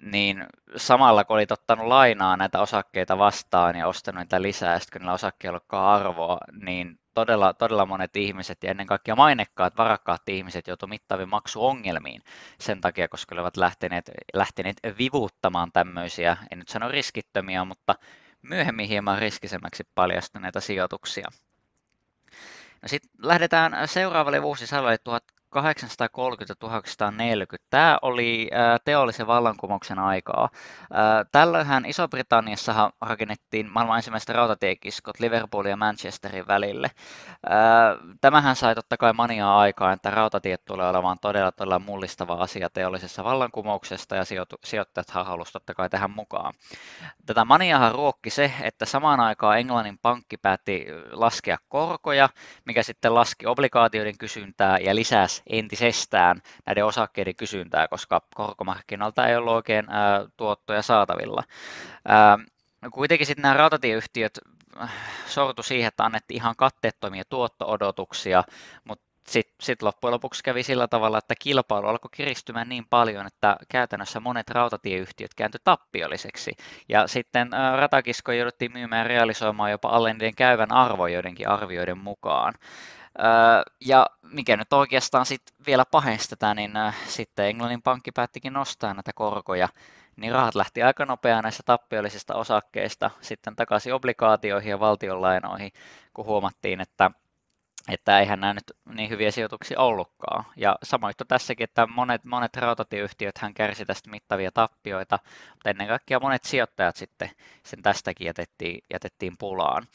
niin 0.00 0.46
samalla 0.76 1.24
kun 1.24 1.36
olit 1.36 1.52
ottanut 1.52 1.86
lainaa 1.86 2.36
näitä 2.36 2.60
osakkeita 2.60 3.18
vastaan 3.18 3.76
ja 3.76 3.86
ostanut 3.86 4.20
niitä 4.20 4.42
lisää, 4.42 4.72
ja 4.72 4.78
sitten 4.78 5.00
kun 5.00 5.00
niillä 5.00 5.12
osakkeilla 5.12 5.94
arvoa, 5.94 6.38
niin 6.62 6.98
todella, 7.14 7.54
todella 7.54 7.86
monet 7.86 8.16
ihmiset 8.16 8.62
ja 8.62 8.70
ennen 8.70 8.86
kaikkea 8.86 9.16
mainekkaat, 9.16 9.76
varakkaat 9.76 10.28
ihmiset 10.28 10.66
joutuivat 10.66 10.90
mittaviin 10.90 11.28
maksuongelmiin 11.28 12.22
sen 12.60 12.80
takia, 12.80 13.08
koska 13.08 13.34
olivat 13.34 13.56
lähteneet, 13.56 14.10
lähteneet 14.34 14.76
vivuttamaan 14.98 15.72
tämmöisiä, 15.72 16.36
en 16.50 16.58
nyt 16.58 16.68
sano 16.68 16.88
riskittömiä, 16.88 17.64
mutta 17.64 17.94
myöhemmin 18.42 18.88
hieman 18.88 19.18
riskisemmäksi 19.18 19.84
paljastuneita 19.94 20.60
sijoituksia. 20.60 21.28
No 22.82 22.88
sitten 22.88 23.10
lähdetään 23.22 23.88
seuraavalle 23.88 24.42
vuosisadalle 24.42 24.98
1830-1940. 25.56 25.60
Tämä 27.70 27.98
oli 28.02 28.50
teollisen 28.84 29.26
vallankumouksen 29.26 29.98
aikaa. 29.98 30.48
Tällöinhän 31.32 31.86
Iso-Britanniassa 31.86 32.90
rakennettiin 33.00 33.72
maailman 33.72 33.96
ensimmäiset 33.96 34.28
rautatiekiskot 34.28 35.20
Liverpoolin 35.20 35.70
ja 35.70 35.76
Manchesterin 35.76 36.46
välille. 36.46 36.90
Tämähän 38.20 38.56
sai 38.56 38.74
totta 38.74 38.96
kai 38.96 39.12
maniaa 39.12 39.58
aikaa, 39.58 39.92
että 39.92 40.10
rautatiet 40.10 40.64
tulee 40.64 40.88
olemaan 40.88 41.18
todella, 41.20 41.52
todella 41.52 41.78
mullistava 41.78 42.34
asia 42.34 42.70
teollisessa 42.70 43.24
vallankumouksesta 43.24 44.16
ja 44.16 44.24
sijoittajat 44.64 45.10
halusivat 45.10 45.52
totta 45.52 45.74
kai 45.74 45.90
tähän 45.90 46.10
mukaan. 46.10 46.54
Tätä 47.26 47.44
maniahan 47.44 47.92
ruokki 47.92 48.30
se, 48.30 48.52
että 48.62 48.84
samaan 48.84 49.20
aikaan 49.20 49.58
Englannin 49.58 49.98
pankki 49.98 50.36
päätti 50.36 50.86
laskea 51.10 51.58
korkoja, 51.68 52.28
mikä 52.64 52.82
sitten 52.82 53.14
laski 53.14 53.46
obligaatioiden 53.46 54.18
kysyntää 54.18 54.78
ja 54.78 54.94
lisäsi 54.94 55.37
entisestään 55.46 56.42
näiden 56.66 56.84
osakkeiden 56.86 57.36
kysyntää, 57.36 57.88
koska 57.88 58.22
korkomarkkinoilta 58.34 59.26
ei 59.26 59.36
ollut 59.36 59.54
oikein 59.54 59.86
tuottoja 60.36 60.82
saatavilla. 60.82 61.42
Kuitenkin 62.92 63.26
sitten 63.26 63.42
nämä 63.42 63.54
rautatieyhtiöt 63.54 64.38
äh, 64.82 64.92
sortu 65.26 65.62
siihen, 65.62 65.88
että 65.88 66.04
annettiin 66.04 66.40
ihan 66.40 66.56
katteettomia 66.56 67.22
tuotto-odotuksia, 67.28 68.44
mutta 68.84 69.04
sitten 69.28 69.54
sit 69.60 69.82
loppujen 69.82 70.12
lopuksi 70.12 70.42
kävi 70.42 70.62
sillä 70.62 70.88
tavalla, 70.88 71.18
että 71.18 71.34
kilpailu 71.38 71.86
alkoi 71.86 72.10
kiristymään 72.14 72.68
niin 72.68 72.86
paljon, 72.90 73.26
että 73.26 73.56
käytännössä 73.68 74.20
monet 74.20 74.50
rautatieyhtiöt 74.50 75.34
kääntyi 75.34 75.60
tappiolliseksi. 75.64 76.52
Ja 76.88 77.06
sitten 77.06 77.50
ratakiskoja 77.76 78.38
jouduttiin 78.38 78.72
myymään 78.72 79.06
realisoimaan 79.06 79.70
jopa 79.70 79.88
alle 79.88 80.12
niiden 80.12 80.34
käyvän 80.34 80.72
arvo 80.72 81.06
joidenkin 81.06 81.48
arvioiden 81.48 81.98
mukaan. 81.98 82.54
Ja 83.80 84.06
mikä 84.22 84.56
nyt 84.56 84.72
oikeastaan 84.72 85.26
sit 85.26 85.42
vielä 85.66 85.84
pahensi 85.84 86.28
tätä, 86.28 86.54
niin 86.54 86.72
sitten 87.06 87.46
Englannin 87.46 87.82
pankki 87.82 88.12
päättikin 88.12 88.52
nostaa 88.52 88.94
näitä 88.94 89.12
korkoja, 89.14 89.68
niin 90.16 90.32
rahat 90.32 90.54
lähti 90.54 90.82
aika 90.82 91.04
nopeaa 91.04 91.42
näistä 91.42 91.62
tappiollisista 91.66 92.34
osakkeista 92.34 93.10
sitten 93.20 93.56
takaisin 93.56 93.94
obligaatioihin 93.94 94.70
ja 94.70 94.80
valtionlainoihin, 94.80 95.72
kun 96.14 96.24
huomattiin, 96.26 96.80
että 96.80 97.10
että 97.88 98.20
eihän 98.20 98.40
nämä 98.40 98.54
nyt 98.54 98.72
niin 98.94 99.10
hyviä 99.10 99.30
sijoituksia 99.30 99.80
ollutkaan. 99.80 100.44
Ja 100.56 100.76
samoin 100.82 101.14
tässäkin, 101.28 101.64
että 101.64 101.86
monet, 101.86 102.24
monet 102.24 102.56
rautatieyhtiöt 102.56 103.38
hän 103.38 103.54
kärsi 103.54 103.84
tästä 103.84 104.10
mittavia 104.10 104.52
tappioita, 104.52 105.18
mutta 105.50 105.70
ennen 105.70 105.88
kaikkea 105.88 106.20
monet 106.20 106.44
sijoittajat 106.44 106.96
sitten 106.96 107.30
sen 107.62 107.82
tästäkin 107.82 108.26
jätettiin, 108.26 108.84
jätettiin 108.92 109.32
pulaan. 109.38 109.86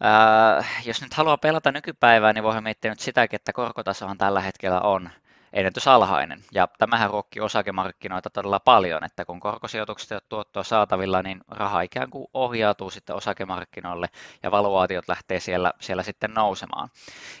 Ää, 0.00 0.64
jos 0.84 1.02
nyt 1.02 1.14
haluaa 1.14 1.38
pelata 1.38 1.72
nykypäivää, 1.72 2.32
niin 2.32 2.44
voihan 2.44 2.62
miettiä 2.62 2.90
nyt 2.90 3.00
sitäkin, 3.00 3.36
että 3.36 3.52
korkotasohan 3.52 4.18
tällä 4.18 4.40
hetkellä 4.40 4.80
on 4.80 5.10
ennätysalhainen. 5.56 6.44
Ja 6.52 6.68
tämähän 6.78 7.10
ruokkii 7.10 7.42
osakemarkkinoita 7.42 8.30
todella 8.30 8.60
paljon, 8.60 9.04
että 9.04 9.24
kun 9.24 9.40
korkosijoitukset 9.40 10.10
ja 10.10 10.20
tuottoa 10.28 10.62
saatavilla, 10.62 11.22
niin 11.22 11.40
raha 11.48 11.80
ikään 11.80 12.10
kuin 12.10 12.26
ohjautuu 12.34 12.90
sitten 12.90 13.16
osakemarkkinoille 13.16 14.06
ja 14.42 14.50
valuaatiot 14.50 15.08
lähtee 15.08 15.40
siellä, 15.40 15.72
siellä 15.80 16.02
sitten 16.02 16.30
nousemaan. 16.34 16.88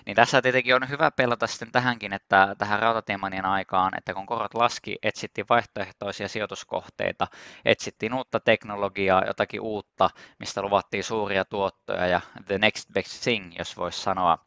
Niin 0.06 0.16
tässä 0.16 0.42
tietenkin 0.42 0.74
on 0.74 0.88
hyvä 0.88 1.10
pelata 1.10 1.46
sitten 1.46 1.72
tähänkin, 1.72 2.12
että 2.12 2.54
tähän 2.58 2.80
rautatiemanien 2.80 3.44
aikaan, 3.44 3.98
että 3.98 4.14
kun 4.14 4.26
korot 4.26 4.54
laski, 4.54 4.98
etsittiin 5.02 5.46
vaihtoehtoisia 5.50 6.28
sijoituskohteita, 6.28 7.26
etsittiin 7.64 8.14
uutta 8.14 8.40
teknologiaa, 8.40 9.24
jotakin 9.26 9.60
uutta, 9.60 10.10
mistä 10.38 10.62
luvattiin 10.62 11.04
suuria 11.04 11.44
tuottoja 11.44 12.06
ja 12.06 12.20
the 12.46 12.58
next 12.58 12.92
best 12.92 13.22
thing, 13.22 13.52
jos 13.58 13.76
voisi 13.76 14.00
sanoa. 14.00 14.38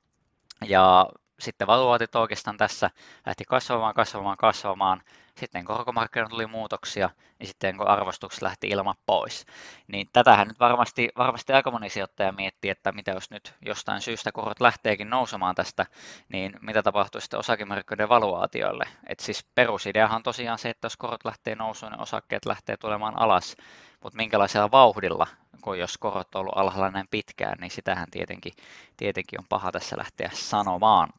Ja 0.65 1.09
sitten 1.39 1.67
valuaatit 1.67 2.15
oikeastaan 2.15 2.57
tässä 2.57 2.89
lähti 3.25 3.45
kasvamaan, 3.45 3.93
kasvamaan, 3.93 4.37
kasvamaan. 4.37 5.01
Sitten 5.37 5.65
korkomarkkinoilla 5.65 6.29
tuli 6.29 6.47
muutoksia, 6.47 7.09
niin 7.39 7.47
sitten 7.47 7.77
kun 7.77 7.87
arvostukset 7.87 8.41
lähti 8.41 8.67
ilman 8.67 8.95
pois. 9.05 9.45
Niin 9.87 10.09
tätähän 10.13 10.47
nyt 10.47 10.59
varmasti, 10.59 11.09
varmasti 11.17 11.53
aika 11.53 11.71
moni 11.71 11.89
sijoittaja 11.89 12.31
miettii, 12.31 12.71
että 12.71 12.91
mitä 12.91 13.11
jos 13.11 13.31
nyt 13.31 13.53
jostain 13.61 14.01
syystä 14.01 14.31
korot 14.31 14.61
lähteekin 14.61 15.09
nousemaan 15.09 15.55
tästä, 15.55 15.85
niin 16.29 16.53
mitä 16.61 16.83
tapahtuu 16.83 17.21
sitten 17.21 17.39
osakemarkkinoiden 17.39 18.09
valuaatioille. 18.09 18.85
Et 19.07 19.19
siis 19.19 19.47
perusideahan 19.55 20.15
on 20.15 20.23
tosiaan 20.23 20.59
se, 20.59 20.69
että 20.69 20.85
jos 20.85 20.97
korot 20.97 21.25
lähtee 21.25 21.55
nousuun, 21.55 21.91
niin 21.91 22.01
osakkeet 22.01 22.45
lähtee 22.45 22.77
tulemaan 22.77 23.19
alas, 23.19 23.55
mutta 24.03 24.17
minkälaisella 24.17 24.71
vauhdilla, 24.71 25.27
kun 25.61 25.79
jos 25.79 25.97
korot 25.97 26.35
on 26.35 26.41
ollut 26.41 26.57
alhaalla 26.57 26.91
näin 26.91 27.07
pitkään, 27.11 27.57
niin 27.61 27.71
sitähän 27.71 28.11
tietenkin, 28.11 28.53
tietenkin 28.97 29.39
on 29.39 29.45
paha 29.49 29.71
tässä 29.71 29.97
lähteä 29.97 30.29
sanomaan. 30.33 31.09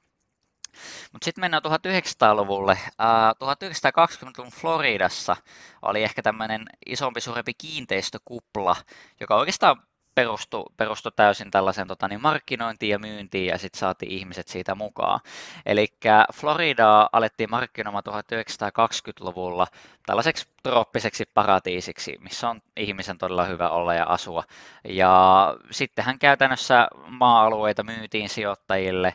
Mutta 1.13 1.25
sitten 1.25 1.43
mennään 1.43 1.63
1900-luvulle. 1.63 2.79
Uh, 2.83 3.49
1920-luvun 3.49 4.53
Floridassa 4.53 5.37
oli 5.83 6.03
ehkä 6.03 6.23
tämmöinen 6.23 6.67
isompi, 6.87 7.21
suurempi 7.21 7.55
kiinteistökupla, 7.55 8.77
joka 9.21 9.37
oikeastaan 9.37 9.83
perustui, 10.15 10.65
perustui 10.77 11.13
täysin 11.17 11.51
tällaisen 11.51 11.89
tota, 11.89 12.09
niin 12.09 12.23
markkinointiin 12.23 12.91
ja 12.91 12.99
myyntiin 12.99 13.47
ja 13.47 13.59
sitten 13.59 13.79
saatiin 13.79 14.13
ihmiset 14.13 14.49
siitä 14.49 14.75
mukaan. 14.75 15.21
Eli 15.67 15.87
Floridaa 16.35 17.09
alettiin 17.13 17.51
markkinoimaan 17.51 18.05
1920-luvulla 18.09 19.67
tällaiseksi 20.07 20.49
trooppiseksi 20.63 21.25
paratiisiksi, 21.35 22.17
missä 22.21 22.49
on 22.49 22.61
ihmisen 22.77 23.19
todella 23.19 23.45
hyvä 23.45 23.69
olla 23.69 23.95
ja 23.95 24.05
asua. 24.05 24.45
Ja 24.85 25.55
sittenhän 25.71 26.19
käytännössä 26.19 26.89
maa-alueita 27.07 27.83
myytiin 27.83 28.29
sijoittajille, 28.29 29.15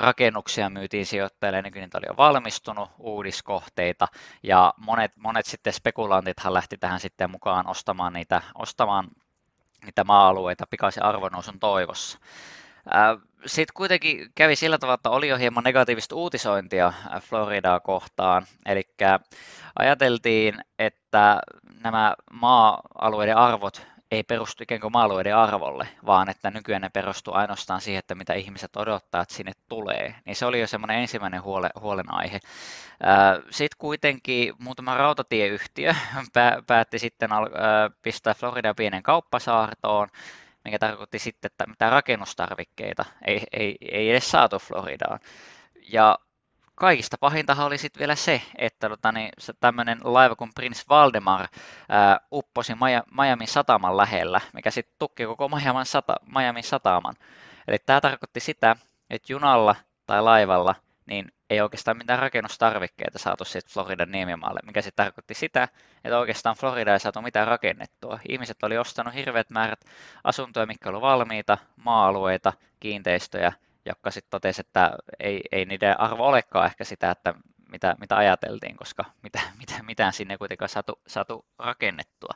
rakennuksia 0.00 0.70
myytiin 0.70 1.06
sijoittajille, 1.06 1.62
niin 1.62 1.74
niitä 1.74 1.98
oli 1.98 2.06
jo 2.08 2.16
valmistunut, 2.16 2.90
uudiskohteita, 2.98 4.08
ja 4.42 4.74
monet, 4.76 5.12
monet 5.16 5.46
sitten 5.46 5.72
spekulantithan 5.72 6.54
lähti 6.54 6.76
tähän 6.78 7.00
sitten 7.00 7.30
mukaan 7.30 7.66
ostamaan 7.66 8.12
niitä, 8.12 8.42
ostamaan 8.54 9.08
niitä 9.84 10.04
maa-alueita 10.04 10.64
pikaisen 10.70 11.04
arvonnousun 11.04 11.60
toivossa. 11.60 12.18
Sitten 13.46 13.74
kuitenkin 13.74 14.32
kävi 14.34 14.56
sillä 14.56 14.78
tavalla, 14.78 14.94
että 14.94 15.10
oli 15.10 15.28
jo 15.28 15.36
hieman 15.36 15.64
negatiivista 15.64 16.14
uutisointia 16.14 16.92
Floridaa 17.20 17.80
kohtaan. 17.80 18.46
Eli 18.66 18.82
ajateltiin, 19.78 20.64
että 20.78 21.40
nämä 21.82 22.14
maa-alueiden 22.32 23.36
arvot 23.36 23.86
ei 24.10 24.22
perustu 24.22 24.62
ikään 24.62 24.80
kuin 24.80 24.92
maa-alueiden 24.92 25.36
arvolle, 25.36 25.88
vaan 26.06 26.30
että 26.30 26.50
nykyään 26.50 26.82
ne 26.82 26.88
perustuu 26.88 27.34
ainoastaan 27.34 27.80
siihen, 27.80 27.98
että 27.98 28.14
mitä 28.14 28.34
ihmiset 28.34 28.76
odottaa, 28.76 29.22
että 29.22 29.34
sinne 29.34 29.52
tulee. 29.68 30.14
Niin 30.24 30.36
se 30.36 30.46
oli 30.46 30.60
jo 30.60 30.66
semmoinen 30.66 30.98
ensimmäinen 30.98 31.42
huole, 31.42 31.70
huolenaihe. 31.80 32.40
Sitten 33.50 33.78
kuitenkin 33.78 34.54
muutama 34.58 34.96
rautatieyhtiö 34.96 35.94
päätti 36.66 36.98
sitten 36.98 37.30
pistää 38.02 38.34
Florida 38.34 38.74
pienen 38.74 39.02
kauppasaartoon, 39.02 40.08
mikä 40.64 40.78
tarkoitti 40.78 41.18
sitten, 41.18 41.48
että 41.52 41.66
mitä 41.66 41.90
rakennustarvikkeita 41.90 43.04
ei, 43.26 43.42
ei, 43.52 43.76
ei 43.80 44.10
edes 44.10 44.30
saatu 44.30 44.58
Floridaan. 44.58 45.20
Ja 45.92 46.18
kaikista 46.78 47.18
pahintahan 47.18 47.66
oli 47.66 47.78
sitten 47.78 48.00
vielä 48.00 48.14
se, 48.14 48.42
että 48.58 48.88
tota, 48.88 49.12
niin, 49.12 49.30
se 49.38 49.52
tämmöinen 49.60 49.98
laiva 50.04 50.36
kuin 50.36 50.50
Prince 50.54 50.82
Valdemar 50.88 51.48
ää, 51.88 52.20
upposi 52.32 52.72
Miamin 53.10 53.48
sataman 53.48 53.96
lähellä, 53.96 54.40
mikä 54.52 54.70
sitten 54.70 54.94
tukki 54.98 55.26
koko 55.26 55.48
Miamin, 55.48 55.86
sata, 55.86 56.16
sataman. 56.62 57.14
Eli 57.68 57.78
tämä 57.78 58.00
tarkoitti 58.00 58.40
sitä, 58.40 58.76
että 59.10 59.32
junalla 59.32 59.76
tai 60.06 60.22
laivalla 60.22 60.74
niin 61.06 61.32
ei 61.50 61.60
oikeastaan 61.60 61.96
mitään 61.96 62.18
rakennustarvikkeita 62.18 63.18
saatu 63.18 63.44
sitten 63.44 63.74
Floridan 63.74 64.10
niemimaalle, 64.10 64.60
mikä 64.66 64.82
sitten 64.82 65.04
tarkoitti 65.04 65.34
sitä, 65.34 65.68
että 66.04 66.18
oikeastaan 66.18 66.56
Florida 66.56 66.92
ei 66.92 67.00
saatu 67.00 67.22
mitään 67.22 67.48
rakennettua. 67.48 68.18
Ihmiset 68.28 68.62
oli 68.62 68.78
ostanut 68.78 69.14
hirveät 69.14 69.50
määrät 69.50 69.80
asuntoja, 70.24 70.66
mitkä 70.66 70.88
olivat 70.88 71.02
valmiita, 71.02 71.58
maa-alueita, 71.76 72.52
kiinteistöjä, 72.80 73.52
jotka 73.88 74.10
sitten 74.10 74.30
totesi, 74.30 74.60
että 74.60 74.92
ei, 75.20 75.40
ei 75.52 75.64
niiden 75.64 76.00
arvo 76.00 76.26
olekaan 76.26 76.66
ehkä 76.66 76.84
sitä, 76.84 77.10
että 77.10 77.34
mitä, 77.68 77.96
mitä 78.00 78.16
ajateltiin, 78.16 78.76
koska 78.76 79.04
mitä, 79.22 79.40
mitä, 79.60 79.82
mitään 79.82 80.12
sinne 80.12 80.34
ei 80.34 80.38
kuitenkaan 80.38 80.68
saatu, 80.68 81.00
saatu 81.06 81.46
rakennettua. 81.58 82.34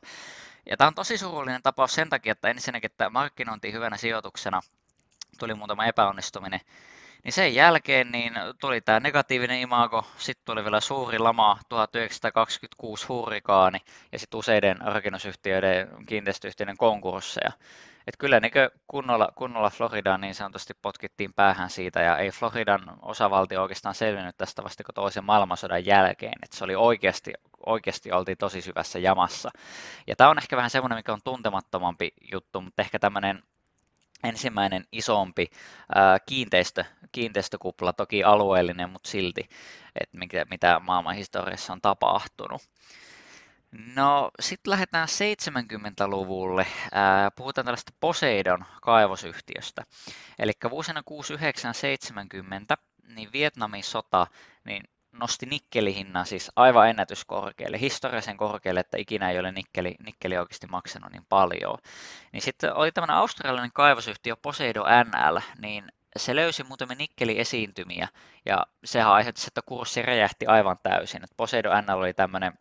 Ja 0.71 0.77
tämä 0.77 0.89
on 0.89 0.95
tosi 0.95 1.19
surullinen 1.19 1.63
tapaus 1.63 1.95
sen 1.95 2.09
takia, 2.09 2.33
että 2.33 2.49
ensinnäkin, 2.49 2.91
että 2.91 3.11
markkinointi 3.11 3.73
hyvänä 3.73 3.97
sijoituksena 3.97 4.61
tuli 5.39 5.55
muutama 5.55 5.87
epäonnistuminen, 5.87 6.61
niin 7.25 7.33
sen 7.33 7.55
jälkeen 7.55 8.13
niin 8.13 8.33
tuli 8.61 8.81
tämä 8.81 9.01
negatiivinen 9.01 9.61
imago, 9.61 10.07
sitten 10.17 10.45
tuli 10.45 10.65
vielä 10.65 10.81
suuri 10.81 11.19
lama, 11.19 11.59
1926 11.69 13.07
hurrikaani 13.09 13.79
ja 14.13 14.19
sitten 14.19 14.39
useiden 14.39 14.77
rakennusyhtiöiden, 14.81 15.89
kiinteistöyhtiöiden 16.07 16.77
konkursseja. 16.77 17.53
Et 18.07 18.17
kyllä 18.19 18.41
niin 18.41 18.53
kunnolla, 18.87 19.29
kunnolla 19.35 19.71
Floridaan 19.71 20.21
niin 20.21 20.35
sanotusti 20.35 20.75
potkittiin 20.83 21.33
päähän 21.33 21.71
siitä 21.71 22.01
ja 22.01 22.19
ei 22.19 22.31
Floridan 22.31 22.83
osavaltio 23.03 23.63
oikeastaan 23.63 23.95
selvinnyt 23.95 24.37
tästä 24.37 24.65
vasta 24.65 24.85
kuin 24.85 24.95
toisen 24.95 25.25
maailmansodan 25.25 25.87
jälkeen. 25.87 26.39
Et 26.43 26.53
se 26.53 26.65
oli 26.65 26.75
oikeasti, 26.75 27.33
oikeasti 27.67 28.13
oltiin 28.13 28.39
tosi 28.39 28.63
syvässä 28.63 28.99
jamassa. 28.99 29.51
Ja 30.07 30.17
tämä 30.17 30.31
on 30.31 30.39
ehkä 30.39 30.57
vähän 30.57 30.71
semmoinen, 30.71 30.99
mikä 30.99 31.13
on 31.13 31.21
tuntemattomampi 31.25 32.13
juttu, 32.33 32.61
mutta 32.61 32.83
ehkä 32.83 32.99
tämmöinen 32.99 33.43
ensimmäinen 34.23 34.85
isompi 34.93 35.51
ää, 35.95 36.19
kiinteistö, 36.27 36.85
kiinteistökupla, 37.13 37.93
toki 37.93 38.25
alueellinen, 38.25 38.91
mutta 38.91 39.11
silti, 39.11 39.49
että 40.01 40.19
mitä 40.51 40.81
maailman 40.81 41.15
historiassa 41.15 41.73
on 41.73 41.81
tapahtunut. 41.81 42.63
No, 43.97 44.31
sitten 44.41 44.71
lähdetään 44.71 45.09
70-luvulle. 45.09 46.67
Ää, 46.93 47.31
puhutaan 47.31 47.65
tällaista 47.65 47.93
Poseidon 48.01 48.65
kaivosyhtiöstä. 48.83 49.85
Eli 50.39 50.53
vuosina 50.71 51.03
6970 51.03 52.77
niin 53.15 53.33
Vietnamin 53.33 53.85
sota 53.85 54.27
niin 54.65 54.83
nosti 55.13 55.47
nikkelihinnan 55.47 56.27
siis 56.27 56.53
aivan 56.57 56.89
ennätyskorkealle, 56.89 57.81
historiallisen 57.81 58.37
korkealle, 58.37 58.81
että 58.81 58.97
ikinä 58.99 59.31
ei 59.31 59.39
ole 59.39 59.53
nikkeli, 59.53 59.97
nikkeli 60.07 60.39
oikeasti 60.39 60.67
maksanut 60.67 61.13
niin 61.13 61.27
paljon. 61.29 61.79
Niin 62.33 62.43
sitten 62.43 62.75
oli 62.75 62.93
tämmöinen 62.93 63.17
australialainen 63.17 63.73
kaivosyhtiö 63.73 64.37
Poseidon 64.37 64.87
NL, 64.87 65.39
niin 65.59 65.85
se 66.17 66.37
löysi 66.37 66.65
muutamia 66.65 66.97
nikkeliesiintymiä 66.97 68.09
ja 68.47 68.67
sehän 68.85 69.13
aiheutti, 69.13 69.43
että 69.47 69.63
kurssi 69.67 70.03
räjähti 70.03 70.47
aivan 70.47 70.77
täysin. 70.83 71.25
Et 71.25 71.31
Poseidon 71.37 71.85
NL 71.85 71.99
oli 71.99 72.15
tämmöinen 72.15 72.53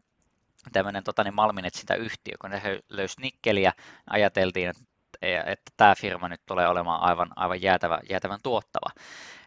tämmöinen 0.72 1.04
tota, 1.04 1.24
niin 1.24 1.36
malminetsintäyhtiö, 1.36 2.36
kun 2.42 2.50
ne 2.50 2.82
löysi 2.90 3.22
nikkeliä, 3.22 3.74
ajateltiin, 4.10 4.70
että, 4.70 4.84
että 5.22 5.72
tämä 5.78 5.96
firma 5.96 6.30
nyt 6.30 6.42
tulee 6.46 6.68
olemaan 6.68 7.02
aivan, 7.02 7.30
aivan 7.36 7.62
jäätävä, 7.62 8.00
jäätävän 8.10 8.40
tuottava. 8.44 8.92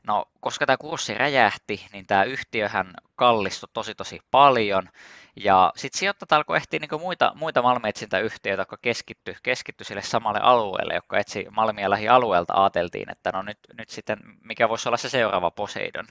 No, 0.07 0.25
koska 0.40 0.66
tämä 0.66 0.76
kurssi 0.76 1.14
räjähti, 1.14 1.87
niin 1.93 2.07
tämä 2.07 2.25
yhtiöhän 2.25 2.95
kallistui 3.16 3.69
tosi 3.73 3.95
tosi 3.95 4.21
paljon. 4.31 4.88
Ja 5.37 5.73
sitten 5.76 5.99
sijoittajat 5.99 6.33
alkoi 6.33 6.57
etsiä 6.57 6.81
niin 6.81 7.00
muita, 7.00 7.33
muita 7.35 7.62
malmietsintäyhtiöitä, 7.62 8.61
jotka 8.61 8.76
keskitty, 8.83 9.37
keskitty 9.43 9.85
sille 9.85 10.02
samalle 10.02 10.40
alueelle, 10.43 10.95
jotka 10.95 11.19
etsi 11.19 11.47
malmia 11.50 11.90
lähialueelta. 11.90 12.54
Ajateltiin, 12.54 13.11
että 13.11 13.31
no 13.33 13.43
nyt, 13.43 13.59
nyt 13.78 13.88
sitten 13.90 14.19
mikä 14.43 14.69
voisi 14.69 14.88
olla 14.88 14.97
se 14.97 15.09
seuraava 15.09 15.50
Poseidon. 15.50 16.07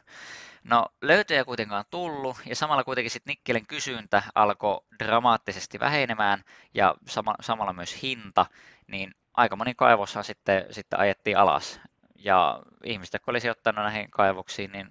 No 0.63 0.85
löytöjä 1.01 1.45
kuitenkaan 1.45 1.85
tullut 1.89 2.37
ja 2.45 2.55
samalla 2.55 2.83
kuitenkin 2.83 3.11
sitten 3.11 3.31
nikkelin 3.31 3.67
kysyntä 3.67 4.23
alkoi 4.35 4.81
dramaattisesti 4.99 5.79
vähenemään 5.79 6.43
ja 6.73 6.95
sama, 7.07 7.35
samalla 7.41 7.73
myös 7.73 8.01
hinta, 8.03 8.45
niin 8.87 9.15
aika 9.33 9.55
moni 9.55 9.75
kaivoshan 9.75 10.23
sitten, 10.23 10.65
sitten 10.71 10.99
ajettiin 10.99 11.37
alas. 11.37 11.79
Ja 12.15 12.59
ihmiset, 12.83 13.13
jotka 13.13 13.31
oli 13.31 13.39
sijoittanut 13.39 13.83
näihin 13.83 14.11
kaivoksiin, 14.11 14.71
niin 14.71 14.87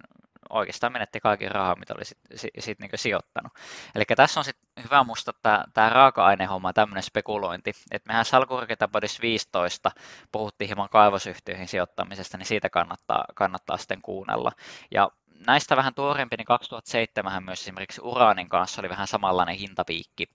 oikeastaan 0.49 0.93
menetti 0.93 1.19
kaikki 1.19 1.49
rahaa, 1.49 1.75
mitä 1.75 1.93
oli 1.97 2.05
sitten 2.05 2.37
sit, 2.37 2.51
sit 2.59 2.79
niin 2.79 2.89
sijoittanut. 2.95 3.53
Eli 3.95 4.03
tässä 4.15 4.39
on 4.39 4.43
sitten 4.43 4.83
hyvä 4.83 5.03
muistaa 5.03 5.33
tämä, 5.73 5.89
raaka-ainehomma, 5.89 6.73
tämmöinen 6.73 7.03
spekulointi. 7.03 7.73
Että 7.91 8.07
mehän 8.07 8.25
Salkurketa 8.25 8.89
15 9.21 9.91
puhuttiin 10.31 10.67
hieman 10.67 10.89
kaivosyhtiöihin 10.89 11.67
sijoittamisesta, 11.67 12.37
niin 12.37 12.45
siitä 12.45 12.69
kannattaa, 12.69 13.25
kannattaa 13.35 13.77
sitten 13.77 14.01
kuunnella. 14.01 14.51
Ja 14.91 15.09
näistä 15.47 15.75
vähän 15.75 15.93
tuoreempi, 15.93 16.35
niin 16.37 16.45
2007 16.45 17.43
myös 17.43 17.61
esimerkiksi 17.61 18.01
uraanin 18.03 18.49
kanssa 18.49 18.81
oli 18.81 18.89
vähän 18.89 19.07
samanlainen 19.07 19.55
hintapiikki, 19.55 20.27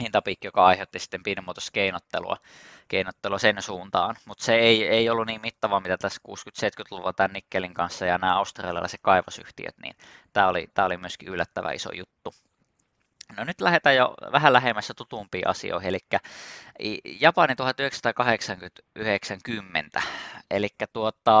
hintapiikki, 0.00 0.46
joka 0.46 0.66
aiheutti 0.66 0.98
sitten 0.98 1.22
pienimuotoiskeinottelua 1.22 2.36
keinottelua 2.88 3.38
sen 3.38 3.62
suuntaan, 3.62 4.16
mutta 4.26 4.44
se 4.44 4.54
ei, 4.54 4.88
ei 4.88 5.10
ollut 5.10 5.26
niin 5.26 5.40
mittava, 5.40 5.80
mitä 5.80 5.96
tässä 5.96 6.20
60-70-luvulla 6.28 7.12
tämän 7.12 7.32
nikkelin 7.32 7.74
kanssa 7.74 8.06
ja 8.06 8.18
nämä 8.18 8.36
australialaiset 8.36 9.00
kaivosyhtiöt, 9.02 9.74
niin 9.82 9.96
tämä 10.32 10.48
oli, 10.48 10.68
tämä 10.74 10.86
oli 10.86 10.96
myöskin 10.96 11.28
yllättävä 11.28 11.72
iso 11.72 11.92
juttu. 11.92 12.34
No 13.36 13.44
nyt 13.44 13.60
lähdetään 13.60 13.96
jo 13.96 14.14
vähän 14.32 14.52
lähemmässä 14.52 14.94
tutumpiin 14.94 15.48
asioihin, 15.48 15.88
eli 15.88 15.98
Japani 17.20 17.54
1980-90. 19.98 20.02
Eli 20.50 20.68
tuota, 20.92 21.32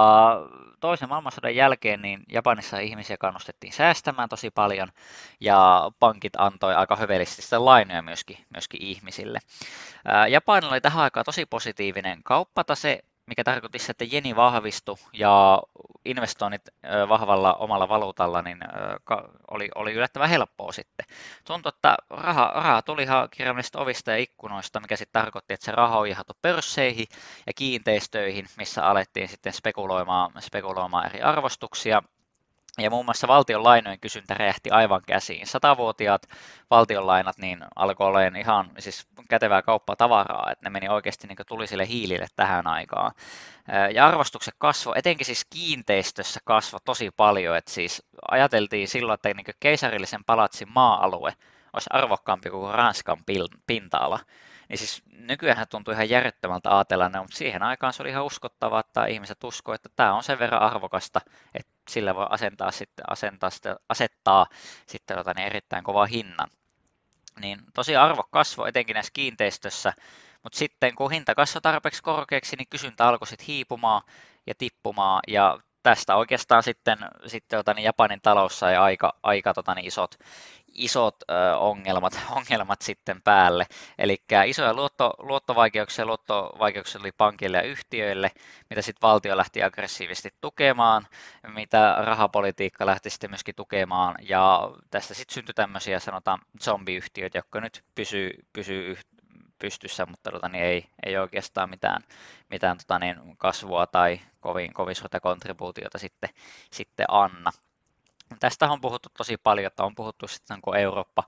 toisen 0.80 1.08
maailmansodan 1.08 1.54
jälkeen 1.54 2.02
niin 2.02 2.22
Japanissa 2.32 2.78
ihmisiä 2.78 3.16
kannustettiin 3.16 3.72
säästämään 3.72 4.28
tosi 4.28 4.50
paljon 4.50 4.88
ja 5.40 5.90
pankit 5.98 6.32
antoi 6.38 6.74
aika 6.74 6.96
hövelisti 6.96 7.42
lainoja 7.58 8.02
myöskin, 8.02 8.38
myöskin 8.54 8.82
ihmisille. 8.82 9.38
Japanilla 10.28 10.72
oli 10.72 10.80
tähän 10.80 11.04
aikaan 11.04 11.24
tosi 11.24 11.46
positiivinen 11.46 12.22
kauppatase, 12.22 13.00
mikä 13.26 13.44
tarkoitti 13.44 13.78
että 13.90 14.04
jeni 14.04 14.36
vahvistui 14.36 14.96
ja 15.12 15.62
investoinnit 16.04 16.62
vahvalla 17.08 17.54
omalla 17.54 17.88
valuutalla 17.88 18.42
niin 18.42 18.58
oli, 19.50 19.68
oli 19.74 19.92
yllättävän 19.92 20.28
helppoa 20.28 20.72
sitten. 20.72 21.06
Tuntui, 21.46 21.72
että 21.76 21.96
raha, 22.10 22.52
raha 22.54 22.82
tuli 22.82 23.02
ihan 23.02 23.28
kirjaimellisista 23.30 23.80
ovista 23.80 24.10
ja 24.10 24.16
ikkunoista, 24.16 24.80
mikä 24.80 24.96
sitten 24.96 25.22
tarkoitti, 25.22 25.54
että 25.54 25.66
se 25.66 25.72
raha 25.72 25.98
on 25.98 26.06
ihan 26.06 26.24
pörsseihin 26.42 27.06
ja 27.46 27.52
kiinteistöihin, 27.56 28.46
missä 28.58 28.86
alettiin 28.86 29.28
sitten 29.28 29.52
spekuloimaan, 29.52 30.32
spekuloimaan 30.40 31.06
eri 31.06 31.22
arvostuksia 31.22 32.02
ja 32.78 32.90
muun 32.90 33.04
muassa 33.04 33.28
valtion 33.28 33.64
lainojen 33.64 34.00
kysyntä 34.00 34.34
räjähti 34.34 34.70
aivan 34.70 35.00
käsiin. 35.06 35.46
Satavuotiaat 35.46 36.22
valtionlainat 36.70 37.38
niin 37.38 37.58
alkoi 37.76 38.06
olla 38.06 38.20
ihan 38.22 38.70
siis 38.78 39.06
kätevää 39.28 39.62
kauppatavaraa, 39.62 40.50
että 40.52 40.66
ne 40.66 40.70
meni 40.70 40.88
oikeasti 40.88 41.26
niin 41.26 41.36
tulisille 41.46 41.88
hiilille 41.88 42.26
tähän 42.36 42.66
aikaan. 42.66 43.12
Ja 43.94 44.06
arvostukset 44.06 44.54
kasvo, 44.58 44.92
etenkin 44.96 45.26
siis 45.26 45.46
kiinteistössä 45.50 46.40
kasvoi 46.44 46.80
tosi 46.84 47.10
paljon, 47.16 47.56
että 47.56 47.70
siis 47.70 48.02
ajateltiin 48.30 48.88
silloin, 48.88 49.14
että 49.14 49.34
niin 49.34 49.56
keisarillisen 49.60 50.24
palatsin 50.24 50.68
maa-alue 50.74 51.32
olisi 51.72 51.90
arvokkaampi 51.92 52.50
kuin 52.50 52.74
Ranskan 52.74 53.24
pinta-ala. 53.66 54.20
Niin 54.68 54.78
siis 54.78 55.02
nykyään 55.06 55.66
tuntuu 55.70 55.94
ihan 55.94 56.10
järjettömältä 56.10 56.76
ajatella 56.76 57.08
mutta 57.08 57.36
siihen 57.36 57.62
aikaan 57.62 57.92
se 57.92 58.02
oli 58.02 58.10
ihan 58.10 58.24
uskottavaa, 58.24 58.80
että 58.80 59.06
ihmiset 59.06 59.44
uskoivat, 59.44 59.86
että 59.86 59.96
tämä 59.96 60.14
on 60.14 60.22
sen 60.22 60.38
verran 60.38 60.62
arvokasta, 60.62 61.20
että 61.54 61.73
sillä 61.90 62.14
voi 62.14 62.26
asentaa 62.30 62.70
sitten, 62.70 63.04
asentaa, 63.10 63.50
asettaa 63.88 64.46
sitten 64.86 65.16
tota, 65.16 65.32
niin 65.36 65.46
erittäin 65.46 65.84
kova 65.84 66.06
hinnan. 66.06 66.50
Niin 67.40 67.58
tosi 67.74 67.96
arvo 67.96 68.22
kasvoi 68.30 68.68
etenkin 68.68 68.94
näissä 68.94 69.12
kiinteistössä, 69.12 69.92
mutta 70.42 70.58
sitten 70.58 70.94
kun 70.94 71.10
hinta 71.10 71.34
kasvoi 71.34 71.62
tarpeeksi 71.62 72.02
korkeaksi, 72.02 72.56
niin 72.56 72.68
kysyntä 72.70 73.08
alkoi 73.08 73.26
sitten 73.26 73.46
hiipumaan 73.46 74.02
ja 74.46 74.54
tippumaan 74.58 75.20
ja 75.28 75.58
tästä 75.84 76.16
oikeastaan 76.16 76.62
sitten, 76.62 76.98
sitten 77.26 77.58
tota, 77.58 77.74
niin 77.74 77.84
Japanin 77.84 78.20
talous 78.20 78.58
sai 78.58 78.76
aika, 78.76 79.16
aika 79.22 79.54
tota, 79.54 79.74
niin 79.74 79.86
isot, 79.86 80.14
isot 80.74 81.16
ö, 81.30 81.56
ongelmat, 81.56 82.20
ongelmat 82.36 82.82
sitten 82.82 83.22
päälle. 83.22 83.66
Eli 83.98 84.16
isoja 84.46 84.74
luotto, 84.74 85.14
luottovaikeuksia, 85.18 86.06
luottovaikeuksia 86.06 87.00
oli 87.00 87.12
pankille 87.12 87.56
ja 87.56 87.62
yhtiöille, 87.62 88.30
mitä 88.70 88.82
sitten 88.82 89.08
valtio 89.08 89.36
lähti 89.36 89.62
aggressiivisesti 89.62 90.30
tukemaan, 90.40 91.06
mitä 91.54 91.96
rahapolitiikka 91.98 92.86
lähti 92.86 93.10
sitten 93.10 93.30
myöskin 93.30 93.54
tukemaan, 93.54 94.14
ja 94.22 94.70
tästä 94.90 95.14
sitten 95.14 95.34
syntyi 95.34 95.54
tämmöisiä 95.54 96.00
sanotaan 96.00 96.38
zombiyhtiöitä, 96.62 97.38
jotka 97.38 97.60
nyt 97.60 97.84
pysyy, 97.94 98.30
pysyy 98.52 98.96
pystyssä, 99.58 100.06
mutta 100.06 100.30
tota, 100.30 100.48
niin 100.48 100.64
ei, 100.64 100.86
ei 101.06 101.16
oikeastaan 101.16 101.70
mitään, 101.70 102.02
mitään 102.50 102.78
tota, 102.78 102.98
niin 102.98 103.36
kasvua 103.36 103.86
tai 103.86 104.20
kovin, 104.44 104.74
kovin 104.74 104.94
suurta 104.94 105.20
kontribuutiota 105.20 105.98
sitten, 105.98 106.30
sitten 106.70 107.06
anna. 107.08 107.50
Tästä 108.40 108.66
on 108.66 108.80
puhuttu 108.80 109.08
tosi 109.16 109.36
paljon, 109.36 109.66
että 109.66 109.84
on 109.84 109.94
puhuttu 109.94 110.28
sitten 110.28 110.60
kun 110.62 110.76
Eurooppa, 110.76 111.24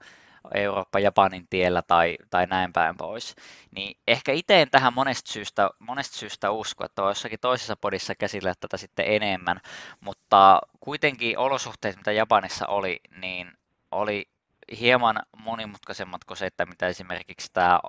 Eurooppa 0.54 0.98
Japanin 0.98 1.46
tiellä 1.50 1.82
tai, 1.82 2.16
tai 2.30 2.46
näin 2.46 2.72
päin 2.72 2.96
pois. 2.96 3.34
Niin 3.70 3.98
ehkä 4.08 4.32
itse 4.32 4.62
en 4.62 4.70
tähän 4.70 4.94
monesta 4.94 5.32
syystä, 5.32 5.70
monesta 5.78 6.16
syystä 6.16 6.50
usko, 6.50 6.84
että 6.84 7.02
on 7.02 7.08
jossakin 7.08 7.40
toisessa 7.40 7.76
podissa 7.76 8.14
käsillä 8.14 8.54
tätä 8.60 8.76
sitten 8.76 9.06
enemmän, 9.08 9.60
mutta 10.00 10.60
kuitenkin 10.80 11.38
olosuhteet, 11.38 11.96
mitä 11.96 12.12
Japanissa 12.12 12.66
oli, 12.66 13.00
niin 13.20 13.52
oli 13.90 14.28
hieman 14.80 15.22
monimutkaisemmat 15.36 16.24
kuin 16.24 16.36
se, 16.36 16.46
että 16.46 16.66
mitä 16.66 16.86
esimerkiksi 16.86 17.50
tämä 17.52 17.80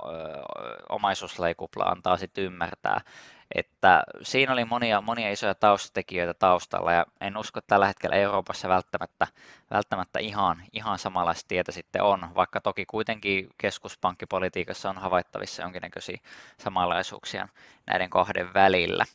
omaisuuslajikupla 0.90 1.84
antaa 1.84 2.18
sitten 2.18 2.44
ymmärtää. 2.44 3.02
Että 3.56 4.04
siinä 4.22 4.54
oli 4.54 4.66
monia, 4.66 5.02
monia 5.02 5.32
isoja 5.32 5.56
taustatekijöitä 5.56 6.34
taustalla 6.34 6.92
ja 6.92 7.06
en 7.22 7.38
usko, 7.38 7.60
että 7.60 7.68
tällä 7.68 7.88
hetkellä 7.88 8.16
Euroopassa 8.16 8.70
välttämättä, 8.70 9.28
välttämättä 9.72 10.20
ihan, 10.20 10.64
ihan 10.74 11.00
samanlaista 11.00 11.48
tietä 11.48 11.72
sitten 11.72 12.04
on, 12.04 12.36
vaikka 12.36 12.62
toki 12.62 12.86
kuitenkin 12.86 13.50
keskuspankkipolitiikassa 13.58 14.90
on 14.90 14.98
havaittavissa 14.98 15.62
jonkinnäköisiä 15.62 16.18
samanlaisuuksia 16.60 17.48
näiden 17.86 18.10
kahden 18.10 18.54
välillä. 18.54 19.06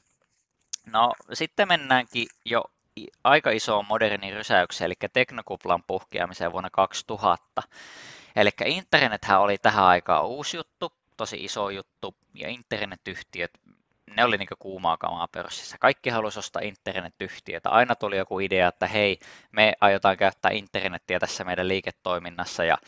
No 0.87 1.13
sitten 1.33 1.69
mennäänkin 1.69 2.27
jo 2.45 2.65
aika 3.25 3.51
isoon 3.51 3.87
moderniin 3.87 4.35
rysäykseen, 4.35 4.87
eli 4.87 4.95
teknokuplan 5.13 5.83
puhkeamiseen 5.87 6.53
vuonna 6.53 6.71
2000. 6.71 7.63
Eli 8.37 8.51
internethän 8.65 9.41
oli 9.41 9.59
tähän 9.59 9.85
aikaan 9.85 10.27
uusi 10.27 10.57
juttu, 10.57 10.93
tosi 11.17 11.45
iso 11.45 11.71
juttu, 11.71 12.17
ja 12.35 12.49
internetyhtiöt, 12.49 13.51
ne 14.11 14.25
oli 14.25 14.39
niin 14.39 14.49
kuumaa 14.59 14.97
kamaa 14.97 15.29
pörssissä. 15.29 15.77
Kaikki 15.81 16.11
halusi 16.11 16.39
ostaa 16.39 16.63
internetyhtiötä. 16.63 17.71
Aina 17.71 17.95
tuli 17.95 18.17
joku 18.17 18.41
idea, 18.41 18.69
että 18.69 18.87
hei, 18.87 19.19
me 19.53 19.73
aiotaan 19.81 20.17
käyttää 20.17 20.51
internettiä 20.51 21.19
tässä 21.19 21.45
meidän 21.45 21.69
liiketoiminnassa, 21.69 22.65
ja 22.65 22.79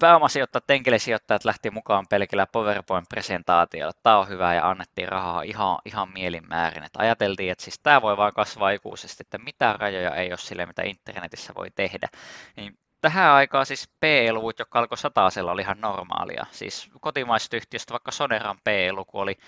pääomasijoittajat, 0.00 0.70
enkelisijoittajat 0.70 1.44
lähti 1.44 1.70
mukaan 1.70 2.06
pelkillä 2.10 2.46
PowerPoint-presentaatioilla. 2.46 3.92
Tämä 4.02 4.18
on 4.18 4.28
hyvä 4.28 4.54
ja 4.54 4.70
annettiin 4.70 5.08
rahaa 5.08 5.42
ihan, 5.42 5.78
ihan 5.84 6.12
mielinmäärin. 6.12 6.84
Että 6.84 7.02
ajateltiin, 7.02 7.52
että 7.52 7.64
siis 7.64 7.78
tämä 7.78 8.02
voi 8.02 8.16
vaan 8.16 8.32
kasvaa 8.32 8.70
ikuisesti, 8.70 9.22
että 9.22 9.38
mitään 9.38 9.80
rajoja 9.80 10.14
ei 10.14 10.28
ole 10.30 10.38
sille, 10.38 10.66
mitä 10.66 10.82
internetissä 10.82 11.52
voi 11.54 11.70
tehdä. 11.74 12.08
Niin 12.56 12.78
tähän 13.00 13.30
aikaan 13.30 13.66
siis 13.66 13.90
PE-luvut, 14.00 14.58
jotka 14.58 14.78
alkoi 14.78 14.98
satasella, 14.98 15.52
oli 15.52 15.62
ihan 15.62 15.80
normaalia. 15.80 16.46
Siis 16.50 16.90
kotimaisesta 17.00 17.56
yhtiöstä 17.56 17.92
vaikka 17.92 18.10
Soneran 18.10 18.58
PE-luku 18.64 19.18
oli 19.18 19.38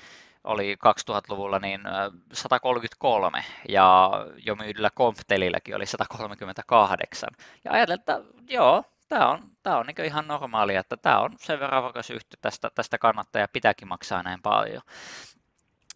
oli 0.45 0.75
2000-luvulla 0.75 1.59
niin 1.59 1.81
133 2.33 3.45
ja 3.69 4.11
jo 4.47 4.55
myydyllä 4.55 4.91
Comptelilläkin 4.91 5.77
oli 5.77 5.87
138. 5.87 7.31
Ja 7.65 7.73
ajattelin, 7.73 8.01
että 8.01 8.21
joo, 8.49 8.85
tämä 9.09 9.29
on, 9.29 9.51
tämä 9.63 9.79
on 9.79 9.87
niin 9.87 10.05
ihan 10.05 10.29
normaalia, 10.29 10.81
että 10.81 10.97
tämä 10.97 11.21
on 11.21 11.37
sen 11.39 11.61
verran 11.61 11.79
arvokas 11.79 12.11
yhtiö, 12.11 12.39
tästä, 12.41 12.71
tästä 12.75 12.99
kannattaa 12.99 13.41
ja 13.41 13.49
pitääkin 13.53 13.89
maksaa 13.89 14.23
näin 14.23 14.43
paljon. 14.43 14.83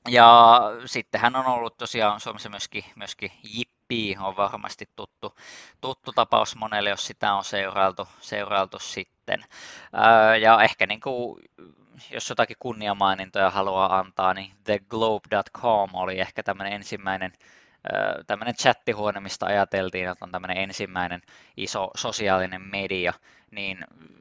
Ja 0.09 0.61
sitten 0.87 1.21
hän 1.21 1.37
on 1.37 1.47
ollut 1.47 1.77
tosiaan 1.77 2.21
Suomessa 2.21 2.49
myöskin, 2.49 2.85
myöskin 2.97 3.33
Jippi 3.43 4.17
on 4.21 4.37
varmasti 4.37 4.89
tuttu, 4.97 5.37
tuttu 5.81 6.13
tapaus 6.13 6.57
monelle, 6.57 6.91
jos 6.91 7.07
sitä 7.07 7.35
on 7.35 7.45
seurailtu, 7.45 8.09
seurailtu 8.21 8.79
sitten. 8.79 9.45
Ja 10.41 10.63
ehkä 10.63 10.87
niin 10.87 11.01
kuin, 11.01 11.43
jos 12.11 12.29
jotakin 12.29 12.57
kunniamainintoja 12.61 13.51
haluaa 13.51 13.99
antaa, 13.99 14.35
niin 14.35 14.53
theglobe.com 14.65 15.91
oli 15.95 16.21
ehkä 16.21 16.43
tämmöinen 16.43 16.73
ensimmäinen 16.73 17.33
tämmöinen 18.27 18.55
chattihuone, 18.55 19.21
mistä 19.21 19.47
ajateltiin, 19.47 20.09
että 20.09 20.25
on 20.25 20.33
tämmöinen 20.33 20.57
ensimmäinen 20.57 21.23
iso 21.57 21.91
sosiaalinen 21.97 22.63
media, 22.63 23.13
niin 23.51 23.79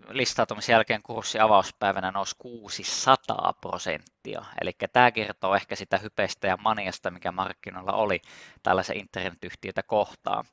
listautumisen 0.10 0.74
jälkeen 0.74 1.02
kurssi 1.04 1.40
avauspäivänä 1.40 2.12
nousi 2.12 2.36
600 2.40 3.54
prosenttia. 3.62 4.46
Eli 4.62 4.72
tämä 4.94 5.12
kertoo 5.12 5.56
ehkä 5.56 5.76
sitä 5.76 5.98
hypeistä 5.98 6.48
ja 6.48 6.58
maniasta, 6.58 7.12
mikä 7.12 7.32
markkinoilla 7.32 7.94
oli 7.94 8.22
tällaisen 8.64 8.98
internetyhtiötä 8.98 9.84
kohtaan. 9.84 10.46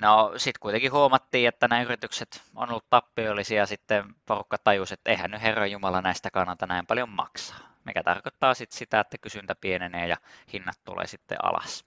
No 0.00 0.32
sitten 0.36 0.60
kuitenkin 0.60 0.92
huomattiin, 0.92 1.48
että 1.48 1.68
nämä 1.68 1.82
yritykset 1.82 2.42
on 2.54 2.70
ollut 2.70 2.90
tappiollisia 2.90 3.58
ja 3.58 3.66
sitten 3.66 4.14
porukka 4.26 4.58
tajusi, 4.58 4.94
että 4.94 5.10
eihän 5.10 5.30
nyt 5.30 5.42
Herran 5.42 5.70
Jumala 5.70 6.00
näistä 6.02 6.30
kannata 6.30 6.66
näin 6.66 6.86
paljon 6.86 7.08
maksaa. 7.08 7.58
Mikä 7.84 8.02
tarkoittaa 8.02 8.54
sitten 8.54 8.78
sitä, 8.78 9.00
että 9.00 9.18
kysyntä 9.18 9.54
pienenee 9.54 10.06
ja 10.08 10.16
hinnat 10.52 10.78
tulee 10.84 11.06
sitten 11.06 11.44
alas. 11.44 11.84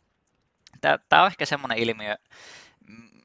Tämä 0.82 1.22
on 1.22 1.28
ehkä 1.28 1.46
semmoinen 1.46 1.78
ilmiö, 1.78 2.18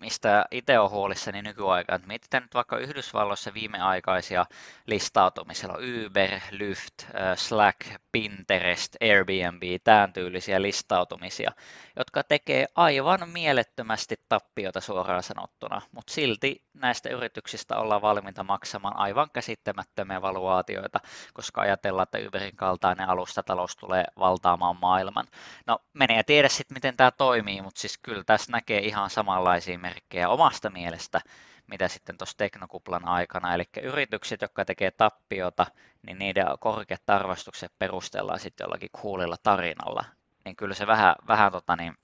mistä 0.04 0.44
itse 0.50 0.78
olen 0.78 0.90
huolissani 0.90 1.42
nykyaikaan. 1.42 1.96
Että 1.96 2.08
mietitään 2.08 2.42
nyt 2.42 2.54
vaikka 2.54 2.78
Yhdysvalloissa 2.78 3.54
viimeaikaisia 3.54 4.46
listautumisia, 4.86 5.68
Uber, 6.06 6.40
Lyft, 6.50 6.94
Slack, 7.34 7.80
Pinterest, 8.12 8.96
Airbnb, 9.00 9.62
tämän 9.84 10.12
tyylisiä 10.12 10.62
listautumisia, 10.62 11.50
jotka 11.96 12.22
tekee 12.22 12.66
aivan 12.74 13.28
mielettömästi 13.28 14.16
tappiota 14.28 14.80
suoraan 14.80 15.22
sanottuna, 15.22 15.82
mutta 15.92 16.12
silti 16.12 16.64
näistä 16.74 17.08
yrityksistä 17.08 17.76
ollaan 17.76 18.02
valmiita 18.02 18.44
maksamaan 18.44 18.96
aivan 18.96 19.30
käsittämättömiä 19.32 20.22
valuaatioita, 20.22 21.00
koska 21.34 21.60
ajatellaan, 21.60 22.02
että 22.02 22.28
Uberin 22.28 22.56
kaltainen 22.56 23.08
alustatalous 23.08 23.76
tulee 23.76 24.04
valtaamaan 24.18 24.76
maailman. 24.80 25.26
No 25.66 25.78
menee 25.92 26.22
tiedä 26.22 26.48
sitten, 26.48 26.74
miten 26.76 26.96
tämä 26.96 27.10
toimii, 27.10 27.62
mutta 27.62 27.80
siis 27.80 27.98
kyllä 27.98 28.24
tässä 28.24 28.52
näkee 28.52 28.78
ihan 28.78 29.10
samanlaisia 29.10 29.78
merkkejä 29.94 30.28
omasta 30.28 30.70
mielestä, 30.70 31.20
mitä 31.66 31.88
sitten 31.88 32.18
tuossa 32.18 32.36
teknokuplan 32.36 33.08
aikana. 33.08 33.54
Eli 33.54 33.64
yritykset, 33.82 34.42
jotka 34.42 34.64
tekee 34.64 34.90
tappiota, 34.90 35.66
niin 36.02 36.18
niiden 36.18 36.46
korkeat 36.60 37.10
arvostukset 37.10 37.72
perustellaan 37.78 38.40
sitten 38.40 38.64
jollakin 38.64 38.90
kuulilla 38.92 39.36
tarinalla. 39.42 40.04
Niin 40.44 40.56
kyllä 40.56 40.74
se 40.74 40.86
vähän, 40.86 41.14
vähän 41.28 41.52
tota 41.52 41.76
niin, 41.76 41.94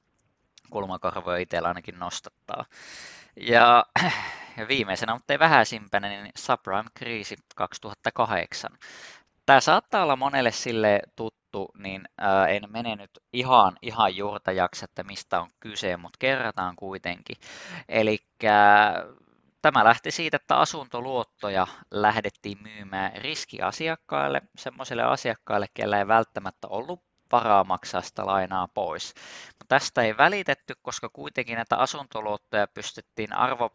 kulmakarvoja 0.70 1.38
itsellä 1.38 1.68
ainakin 1.68 1.98
nostattaa. 1.98 2.64
Ja, 3.36 3.84
ja 4.58 4.68
viimeisenä, 4.68 5.14
mutta 5.14 5.32
ei 5.32 5.38
vähäisimpänä, 5.38 6.08
niin 6.08 6.32
subprime-kriisi 6.38 7.36
2008. 7.56 8.70
Tämä 9.46 9.60
saattaa 9.60 10.02
olla 10.02 10.16
monelle 10.16 10.50
sille 10.50 11.00
tuttu, 11.16 11.39
niin 11.78 12.02
ää, 12.18 12.46
en 12.48 12.62
mene 12.68 12.96
nyt 12.96 13.10
ihan, 13.32 13.76
ihan 13.82 14.16
juurta 14.16 14.52
jaksa, 14.52 14.84
että 14.84 15.04
mistä 15.04 15.40
on 15.40 15.50
kyse, 15.60 15.96
mutta 15.96 16.16
kerrataan 16.18 16.76
kuitenkin. 16.76 17.36
Eli 17.88 18.18
Tämä 19.62 19.84
lähti 19.84 20.10
siitä, 20.10 20.36
että 20.36 20.56
asuntoluottoja 20.56 21.66
lähdettiin 21.90 22.58
myymään 22.62 23.12
riskiasiakkaille, 23.16 24.42
semmoisille 24.56 25.02
asiakkaille, 25.02 25.66
kellä 25.74 25.98
ei 25.98 26.08
välttämättä 26.08 26.68
ollut 26.68 27.09
varaa 27.32 27.64
maksaa 27.64 28.00
sitä 28.00 28.26
lainaa 28.26 28.68
pois. 28.68 29.14
Mutta 29.46 29.64
tästä 29.68 30.02
ei 30.02 30.16
välitetty, 30.16 30.74
koska 30.82 31.08
kuitenkin 31.08 31.56
näitä 31.56 31.76
asuntoluottoja 31.76 32.66
pystyttiin, 32.66 33.32
arvo, 33.32 33.70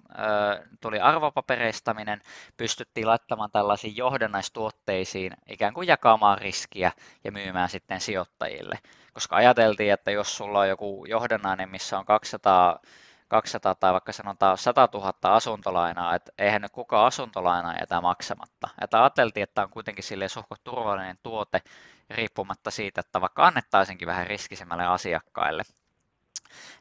tuli 0.82 1.00
arvopapereistaminen, 1.00 2.22
pystyttiin 2.58 3.08
laittamaan 3.08 3.52
tällaisiin 3.52 3.98
johdannaistuotteisiin, 3.98 5.34
ikään 5.50 5.74
kuin 5.74 5.88
jakamaan 5.88 6.38
riskiä 6.38 6.92
ja 7.24 7.32
myymään 7.32 7.70
sitten 7.70 8.02
sijoittajille. 8.02 8.80
Koska 9.14 9.36
ajateltiin, 9.36 9.94
että 9.94 10.12
jos 10.12 10.38
sulla 10.38 10.60
on 10.60 10.70
joku 10.70 11.06
johdannainen, 11.06 11.70
missä 11.70 12.00
on 12.00 12.06
200 12.06 12.80
200 13.28 13.76
tai 13.76 13.94
vaikka 13.94 14.12
sanotaan 14.12 14.58
100 14.58 14.90
000 14.94 15.14
asuntolainaa, 15.24 16.16
että 16.16 16.32
eihän 16.38 16.62
nyt 16.62 16.72
kukaan 16.72 17.08
asuntolainaa 17.08 17.76
jätä 17.80 18.02
maksamatta. 18.02 18.70
Että 18.82 19.04
ajateltiin, 19.04 19.44
että 19.44 19.54
tämä 19.54 19.66
on 19.66 19.72
kuitenkin 19.72 20.04
sille 20.04 20.28
suht 20.28 20.48
turvallinen 20.64 21.20
tuote, 21.24 21.62
riippumatta 22.10 22.72
siitä, 22.72 23.02
että 23.02 23.22
vaikka 23.22 23.48
annettaisinkin 23.48 24.08
vähän 24.08 24.28
riskisemmälle 24.28 24.86
asiakkaille. 24.86 25.64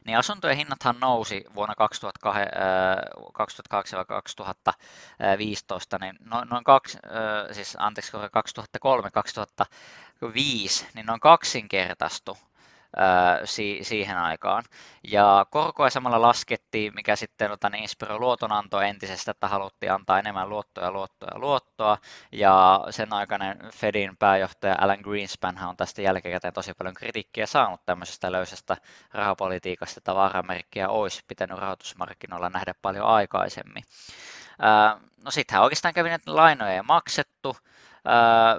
Niin 0.05 0.17
asuntojen 0.17 0.57
hinnathan 0.57 0.99
nousi 0.99 1.45
vuonna 1.55 1.73
2008-2015, 1.73 1.77
niin 6.01 6.17
noin, 6.19 6.49
noin 6.49 6.63
kaksi, 6.63 6.97
siis 7.51 7.77
anteeksi, 7.79 8.17
2003-2005, 8.17 8.21
niin 10.93 11.05
noin 11.05 11.19
kaksinkertaistu 11.19 12.37
si- 13.43 13.79
siihen 13.81 14.17
aikaan. 14.17 14.63
Ja 15.03 15.45
korkoa 15.49 15.89
samalla 15.89 16.21
laskettiin, 16.21 16.95
mikä 16.95 17.15
sitten 17.15 17.51
ota, 17.51 17.69
niin 17.69 17.81
inspiroi 17.81 18.19
luotonantoa 18.19 18.83
entisestä, 18.83 19.31
että 19.31 19.47
haluttiin 19.47 19.91
antaa 19.91 20.19
enemmän 20.19 20.49
luottoa, 20.49 20.91
luottoa, 20.91 21.39
luottoa. 21.39 21.97
Ja 22.31 22.85
sen 22.89 23.13
aikainen 23.13 23.59
Fedin 23.73 24.17
pääjohtaja 24.17 24.75
Alan 24.81 24.99
Greenspan 25.01 25.59
on 25.67 25.77
tästä 25.77 26.01
jälkikäteen 26.01 26.53
tosi 26.53 26.73
paljon 26.73 26.93
kritiikkiä 26.95 27.45
saanut 27.45 27.85
tämmöisestä 27.85 28.31
löysästä 28.31 28.77
rahapolitiikasta, 29.13 29.99
että 29.99 30.15
varamerkkiä 30.15 30.89
olisi 30.89 31.23
pitänyt 31.27 31.57
rahoitusmarkkinoilla 31.57 32.49
nähdä 32.49 32.73
paljon 32.81 33.05
aikaisemmin. 33.05 33.83
No 35.23 35.31
sittenhän 35.31 35.63
oikeastaan 35.63 35.93
kävi, 35.93 36.09
että 36.09 36.35
lainoja 36.35 36.73
ei 36.73 36.81
maksettu, 36.81 37.57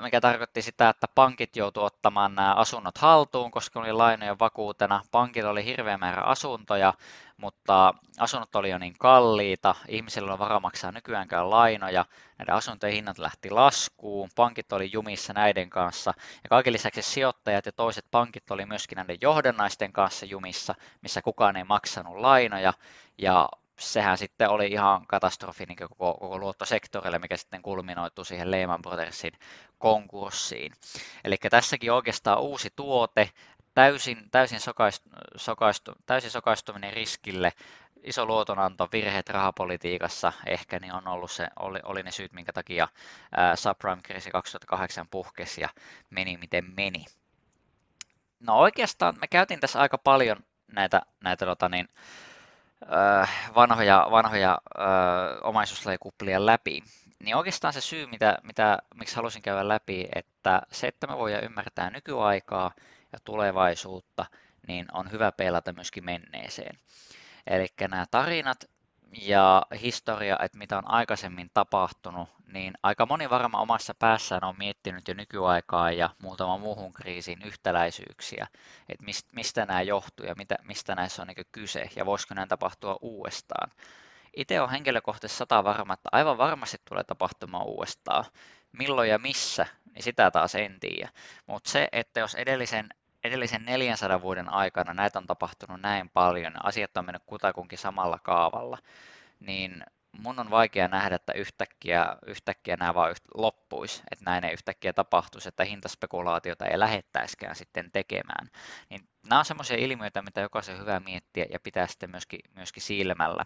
mikä 0.03 0.21
tarkoitti 0.21 0.63
sitä, 0.63 0.89
että 0.89 1.07
pankit 1.15 1.57
joutuivat 1.57 1.93
ottamaan 1.93 2.35
nämä 2.35 2.55
asunnot 2.55 2.99
haltuun, 2.99 3.51
koska 3.51 3.81
oli 3.81 3.93
lainojen 3.93 4.39
vakuutena. 4.39 5.03
Pankilla 5.11 5.51
oli 5.51 5.65
hirveä 5.65 5.99
määrä 5.99 6.23
asuntoja, 6.23 6.95
mutta 7.37 7.95
asunnot 8.19 8.57
oli 8.57 8.71
jo 8.71 8.79
niin 8.79 8.95
kalliita, 8.99 9.75
ihmisillä 9.89 10.31
oli 10.31 10.39
varaa 10.39 10.61
maksaa 10.61 10.93
nykyäänkään 10.93 11.51
lainoja, 11.51 12.05
näiden 12.39 12.55
asuntojen 12.55 12.95
hinnat 12.95 13.19
lähti 13.19 13.51
laskuun, 13.51 14.29
pankit 14.37 14.73
oli 14.73 14.91
jumissa 14.93 15.33
näiden 15.33 15.71
kanssa. 15.71 16.15
Ja 16.45 16.49
kaiken 16.49 16.73
lisäksi 16.73 17.03
sijoittajat 17.03 17.67
ja 17.67 17.73
toiset 17.73 18.05
pankit 18.11 18.51
oli 18.51 18.67
myöskin 18.67 18.97
näiden 18.97 19.19
johdannaisten 19.21 19.93
kanssa 19.93 20.27
jumissa, 20.27 20.75
missä 21.03 21.23
kukaan 21.23 21.57
ei 21.57 21.65
maksanut 21.65 22.17
lainoja. 22.17 22.73
Ja 23.19 23.49
sehän 23.79 24.19
sitten 24.19 24.49
oli 24.49 24.67
ihan 24.67 25.07
katastrofi 25.07 25.65
niin 25.67 25.77
koko, 25.77 26.15
koko 26.15 26.39
luottosektorille, 26.39 27.19
mikä 27.19 27.37
sitten 27.37 27.63
kulminoitu 27.63 28.25
siihen 28.25 28.51
Lehman 28.51 28.83
Brothersin 28.83 29.33
konkurssiin. 29.79 30.73
Eli 31.25 31.37
tässäkin 31.51 31.93
oikeastaan 31.93 32.41
uusi 32.41 32.71
tuote, 32.77 33.31
täysin, 33.75 34.31
täysin, 34.31 34.61
sokaistu, 34.61 35.09
sokaistu, 35.37 35.93
täysin 36.07 36.31
sokaistuminen 36.31 36.93
riskille, 36.93 37.53
iso 38.03 38.27
luotonanto, 38.27 38.89
virheet 38.93 39.29
rahapolitiikassa 39.29 40.33
ehkä 40.47 40.79
niin 40.79 40.95
on 40.95 41.09
ollut 41.09 41.31
se, 41.31 41.49
oli, 41.59 41.81
oli 41.83 42.03
ne 42.03 42.11
syyt, 42.11 42.33
minkä 42.33 42.53
takia 42.53 42.89
subprime-kriisi 43.55 44.31
2008 44.31 45.09
puhkesi 45.09 45.61
ja 45.61 45.69
meni 46.11 46.37
miten 46.37 46.65
meni. 46.77 47.05
No 48.41 48.59
oikeastaan 48.59 49.15
me 49.21 49.27
käytiin 49.27 49.61
tässä 49.61 49.81
aika 49.81 49.99
paljon 49.99 50.37
näitä, 50.73 51.03
näitä 51.25 51.47
tota 51.47 51.69
niin, 51.69 51.89
vanhoja, 53.55 54.07
vanhoja 54.11 54.59
omaisuuslajikuplia 55.43 56.47
läpi, 56.47 56.83
niin 57.23 57.37
oikeastaan 57.37 57.73
se 57.73 57.81
syy, 57.81 58.07
mitä, 58.07 58.39
mitä, 58.43 58.79
miksi 58.95 59.17
halusin 59.17 59.43
käydä 59.43 59.69
läpi, 59.69 60.09
että 60.15 60.63
se, 60.73 60.87
että 60.87 61.07
me 61.07 61.19
voidaan 61.19 61.45
ymmärtää 61.45 61.91
nykyaikaa 61.91 62.71
ja 63.13 63.19
tulevaisuutta, 63.25 64.27
niin 64.69 64.87
on 64.93 65.11
hyvä 65.11 65.33
peilata 65.33 65.73
myöskin 65.73 66.05
menneeseen. 66.05 66.79
Eli 67.47 67.67
nämä 67.81 68.07
tarinat 68.11 68.65
ja 69.13 69.63
historia, 69.83 70.37
että 70.43 70.59
mitä 70.59 70.79
on 70.79 70.91
aikaisemmin 70.91 71.51
tapahtunut, 71.55 72.29
niin 72.47 72.75
aika 72.83 73.07
moni 73.07 73.31
varmaan 73.31 73.63
omassa 73.63 73.95
päässään 73.95 74.45
on 74.45 74.55
miettinyt 74.59 75.09
jo 75.09 75.15
nykyaikaa 75.15 75.91
ja 75.91 76.11
muutaman 76.23 76.61
muuhun 76.61 76.93
kriisin 76.93 77.43
yhtäläisyyksiä, 77.43 78.47
että 78.89 79.05
mistä 79.33 79.67
nämä 79.67 79.83
johtuu 79.83 80.27
ja 80.27 80.35
mitä, 80.35 80.57
mistä 80.63 80.95
näissä 80.95 81.23
on 81.23 81.29
niin 81.29 81.47
kyse 81.53 81.91
ja 81.97 82.07
voisiko 82.07 82.35
näin 82.35 82.49
tapahtua 82.49 82.97
uudestaan. 83.01 83.71
Itse 84.37 84.61
on 84.61 84.71
henkilökohtaisesti 84.71 85.39
sata 85.39 85.65
varma, 85.65 85.95
että 85.95 86.09
aivan 86.13 86.39
varmasti 86.39 86.77
tulee 86.89 87.05
tapahtumaan 87.05 87.67
uudestaan. 87.67 88.25
Milloin 88.73 89.11
ja 89.11 89.19
missä, 89.19 89.67
niin 89.95 90.03
sitä 90.03 90.31
taas 90.31 90.55
en 90.55 90.81
tiedä. 90.81 91.09
Mutta 91.47 91.71
se, 91.71 91.89
että 91.93 92.21
jos 92.21 92.35
edellisen 92.35 92.89
edellisen 93.27 93.65
400 93.65 94.23
vuoden 94.23 94.49
aikana 94.49 94.95
näitä 94.95 95.19
on 95.19 95.27
tapahtunut 95.27 95.81
näin 95.81 96.11
paljon, 96.11 96.67
asiat 96.67 96.97
on 96.97 97.07
mennyt 97.07 97.23
kutakunkin 97.27 97.79
samalla 97.79 98.19
kaavalla, 98.23 98.79
niin 99.41 99.85
mun 100.23 100.39
on 100.41 100.51
vaikea 100.51 100.89
nähdä, 100.89 101.17
että 101.17 101.33
yhtäkkiä, 101.33 102.17
yhtäkkiä 102.27 102.77
nämä 102.77 102.95
vaan 102.95 103.15
loppuisi, 103.35 104.03
että 104.11 104.25
näin 104.25 104.45
ei 104.45 104.53
yhtäkkiä 104.53 104.93
tapahtuisi, 104.93 105.49
että 105.49 105.65
hintaspekulaatiota 105.65 106.67
ei 106.67 106.79
lähettäisikään 106.79 107.57
sitten 107.57 107.91
tekemään. 107.93 108.51
Niin 108.91 109.09
nämä 109.29 109.39
on 109.39 109.45
semmoisia 109.45 109.77
ilmiöitä, 109.77 110.23
mitä 110.23 110.41
jokaisen 110.41 110.79
hyvä 110.79 111.01
miettiä 111.01 111.47
ja 111.51 111.61
pitää 111.61 111.87
sitten 111.87 112.11
myöskin, 112.11 112.41
myöskin 112.55 112.83
silmällä. 112.83 113.45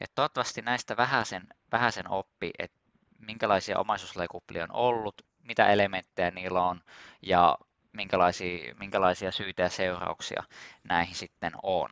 Et 0.00 0.12
toivottavasti 0.14 0.62
näistä 0.62 0.96
vähäisen, 0.96 1.42
vähäisen 1.72 2.10
oppi, 2.10 2.50
että 2.58 2.78
minkälaisia 3.18 3.78
omaisuuslajikuplia 3.78 4.64
on 4.64 4.72
ollut, 4.72 5.22
mitä 5.42 5.66
elementtejä 5.66 6.30
niillä 6.30 6.62
on 6.62 6.80
ja 7.22 7.58
minkälaisia, 7.92 8.74
minkälaisia 8.78 9.32
syitä 9.32 9.62
ja 9.62 9.68
seurauksia 9.68 10.42
näihin 10.84 11.14
sitten 11.14 11.52
on. 11.62 11.88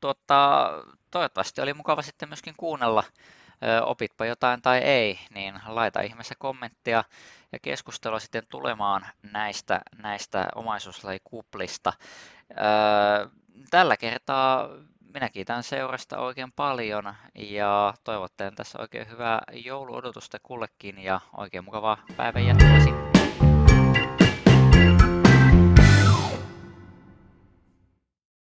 Tota, 0.00 0.70
toivottavasti 1.10 1.60
oli 1.60 1.74
mukava 1.74 2.02
sitten 2.02 2.28
myöskin 2.28 2.54
kuunnella, 2.56 3.04
opitpa 3.82 4.26
jotain 4.26 4.62
tai 4.62 4.78
ei, 4.78 5.18
niin 5.34 5.54
laita 5.66 6.00
ihmeessä 6.00 6.34
kommenttia 6.38 7.04
ja 7.52 7.58
keskustelua 7.62 8.18
sitten 8.18 8.42
tulemaan 8.48 9.06
näistä, 9.22 9.80
näistä 10.02 10.48
omaisuuslajikuplista. 10.54 11.92
Tällä 13.70 13.96
kertaa 13.96 14.68
minä 15.14 15.28
kiitän 15.28 15.62
seurasta 15.62 16.18
oikein 16.18 16.52
paljon 16.52 17.14
ja 17.34 17.94
toivottelen 18.04 18.54
tässä 18.54 18.78
oikein 18.78 19.08
hyvää 19.10 19.40
jouluodotusta 19.52 20.38
kullekin 20.42 20.98
ja 20.98 21.20
oikein 21.36 21.64
mukavaa 21.64 22.02
päivän 22.16 22.46
jatkoa 22.46 22.80
sitten. 22.80 23.09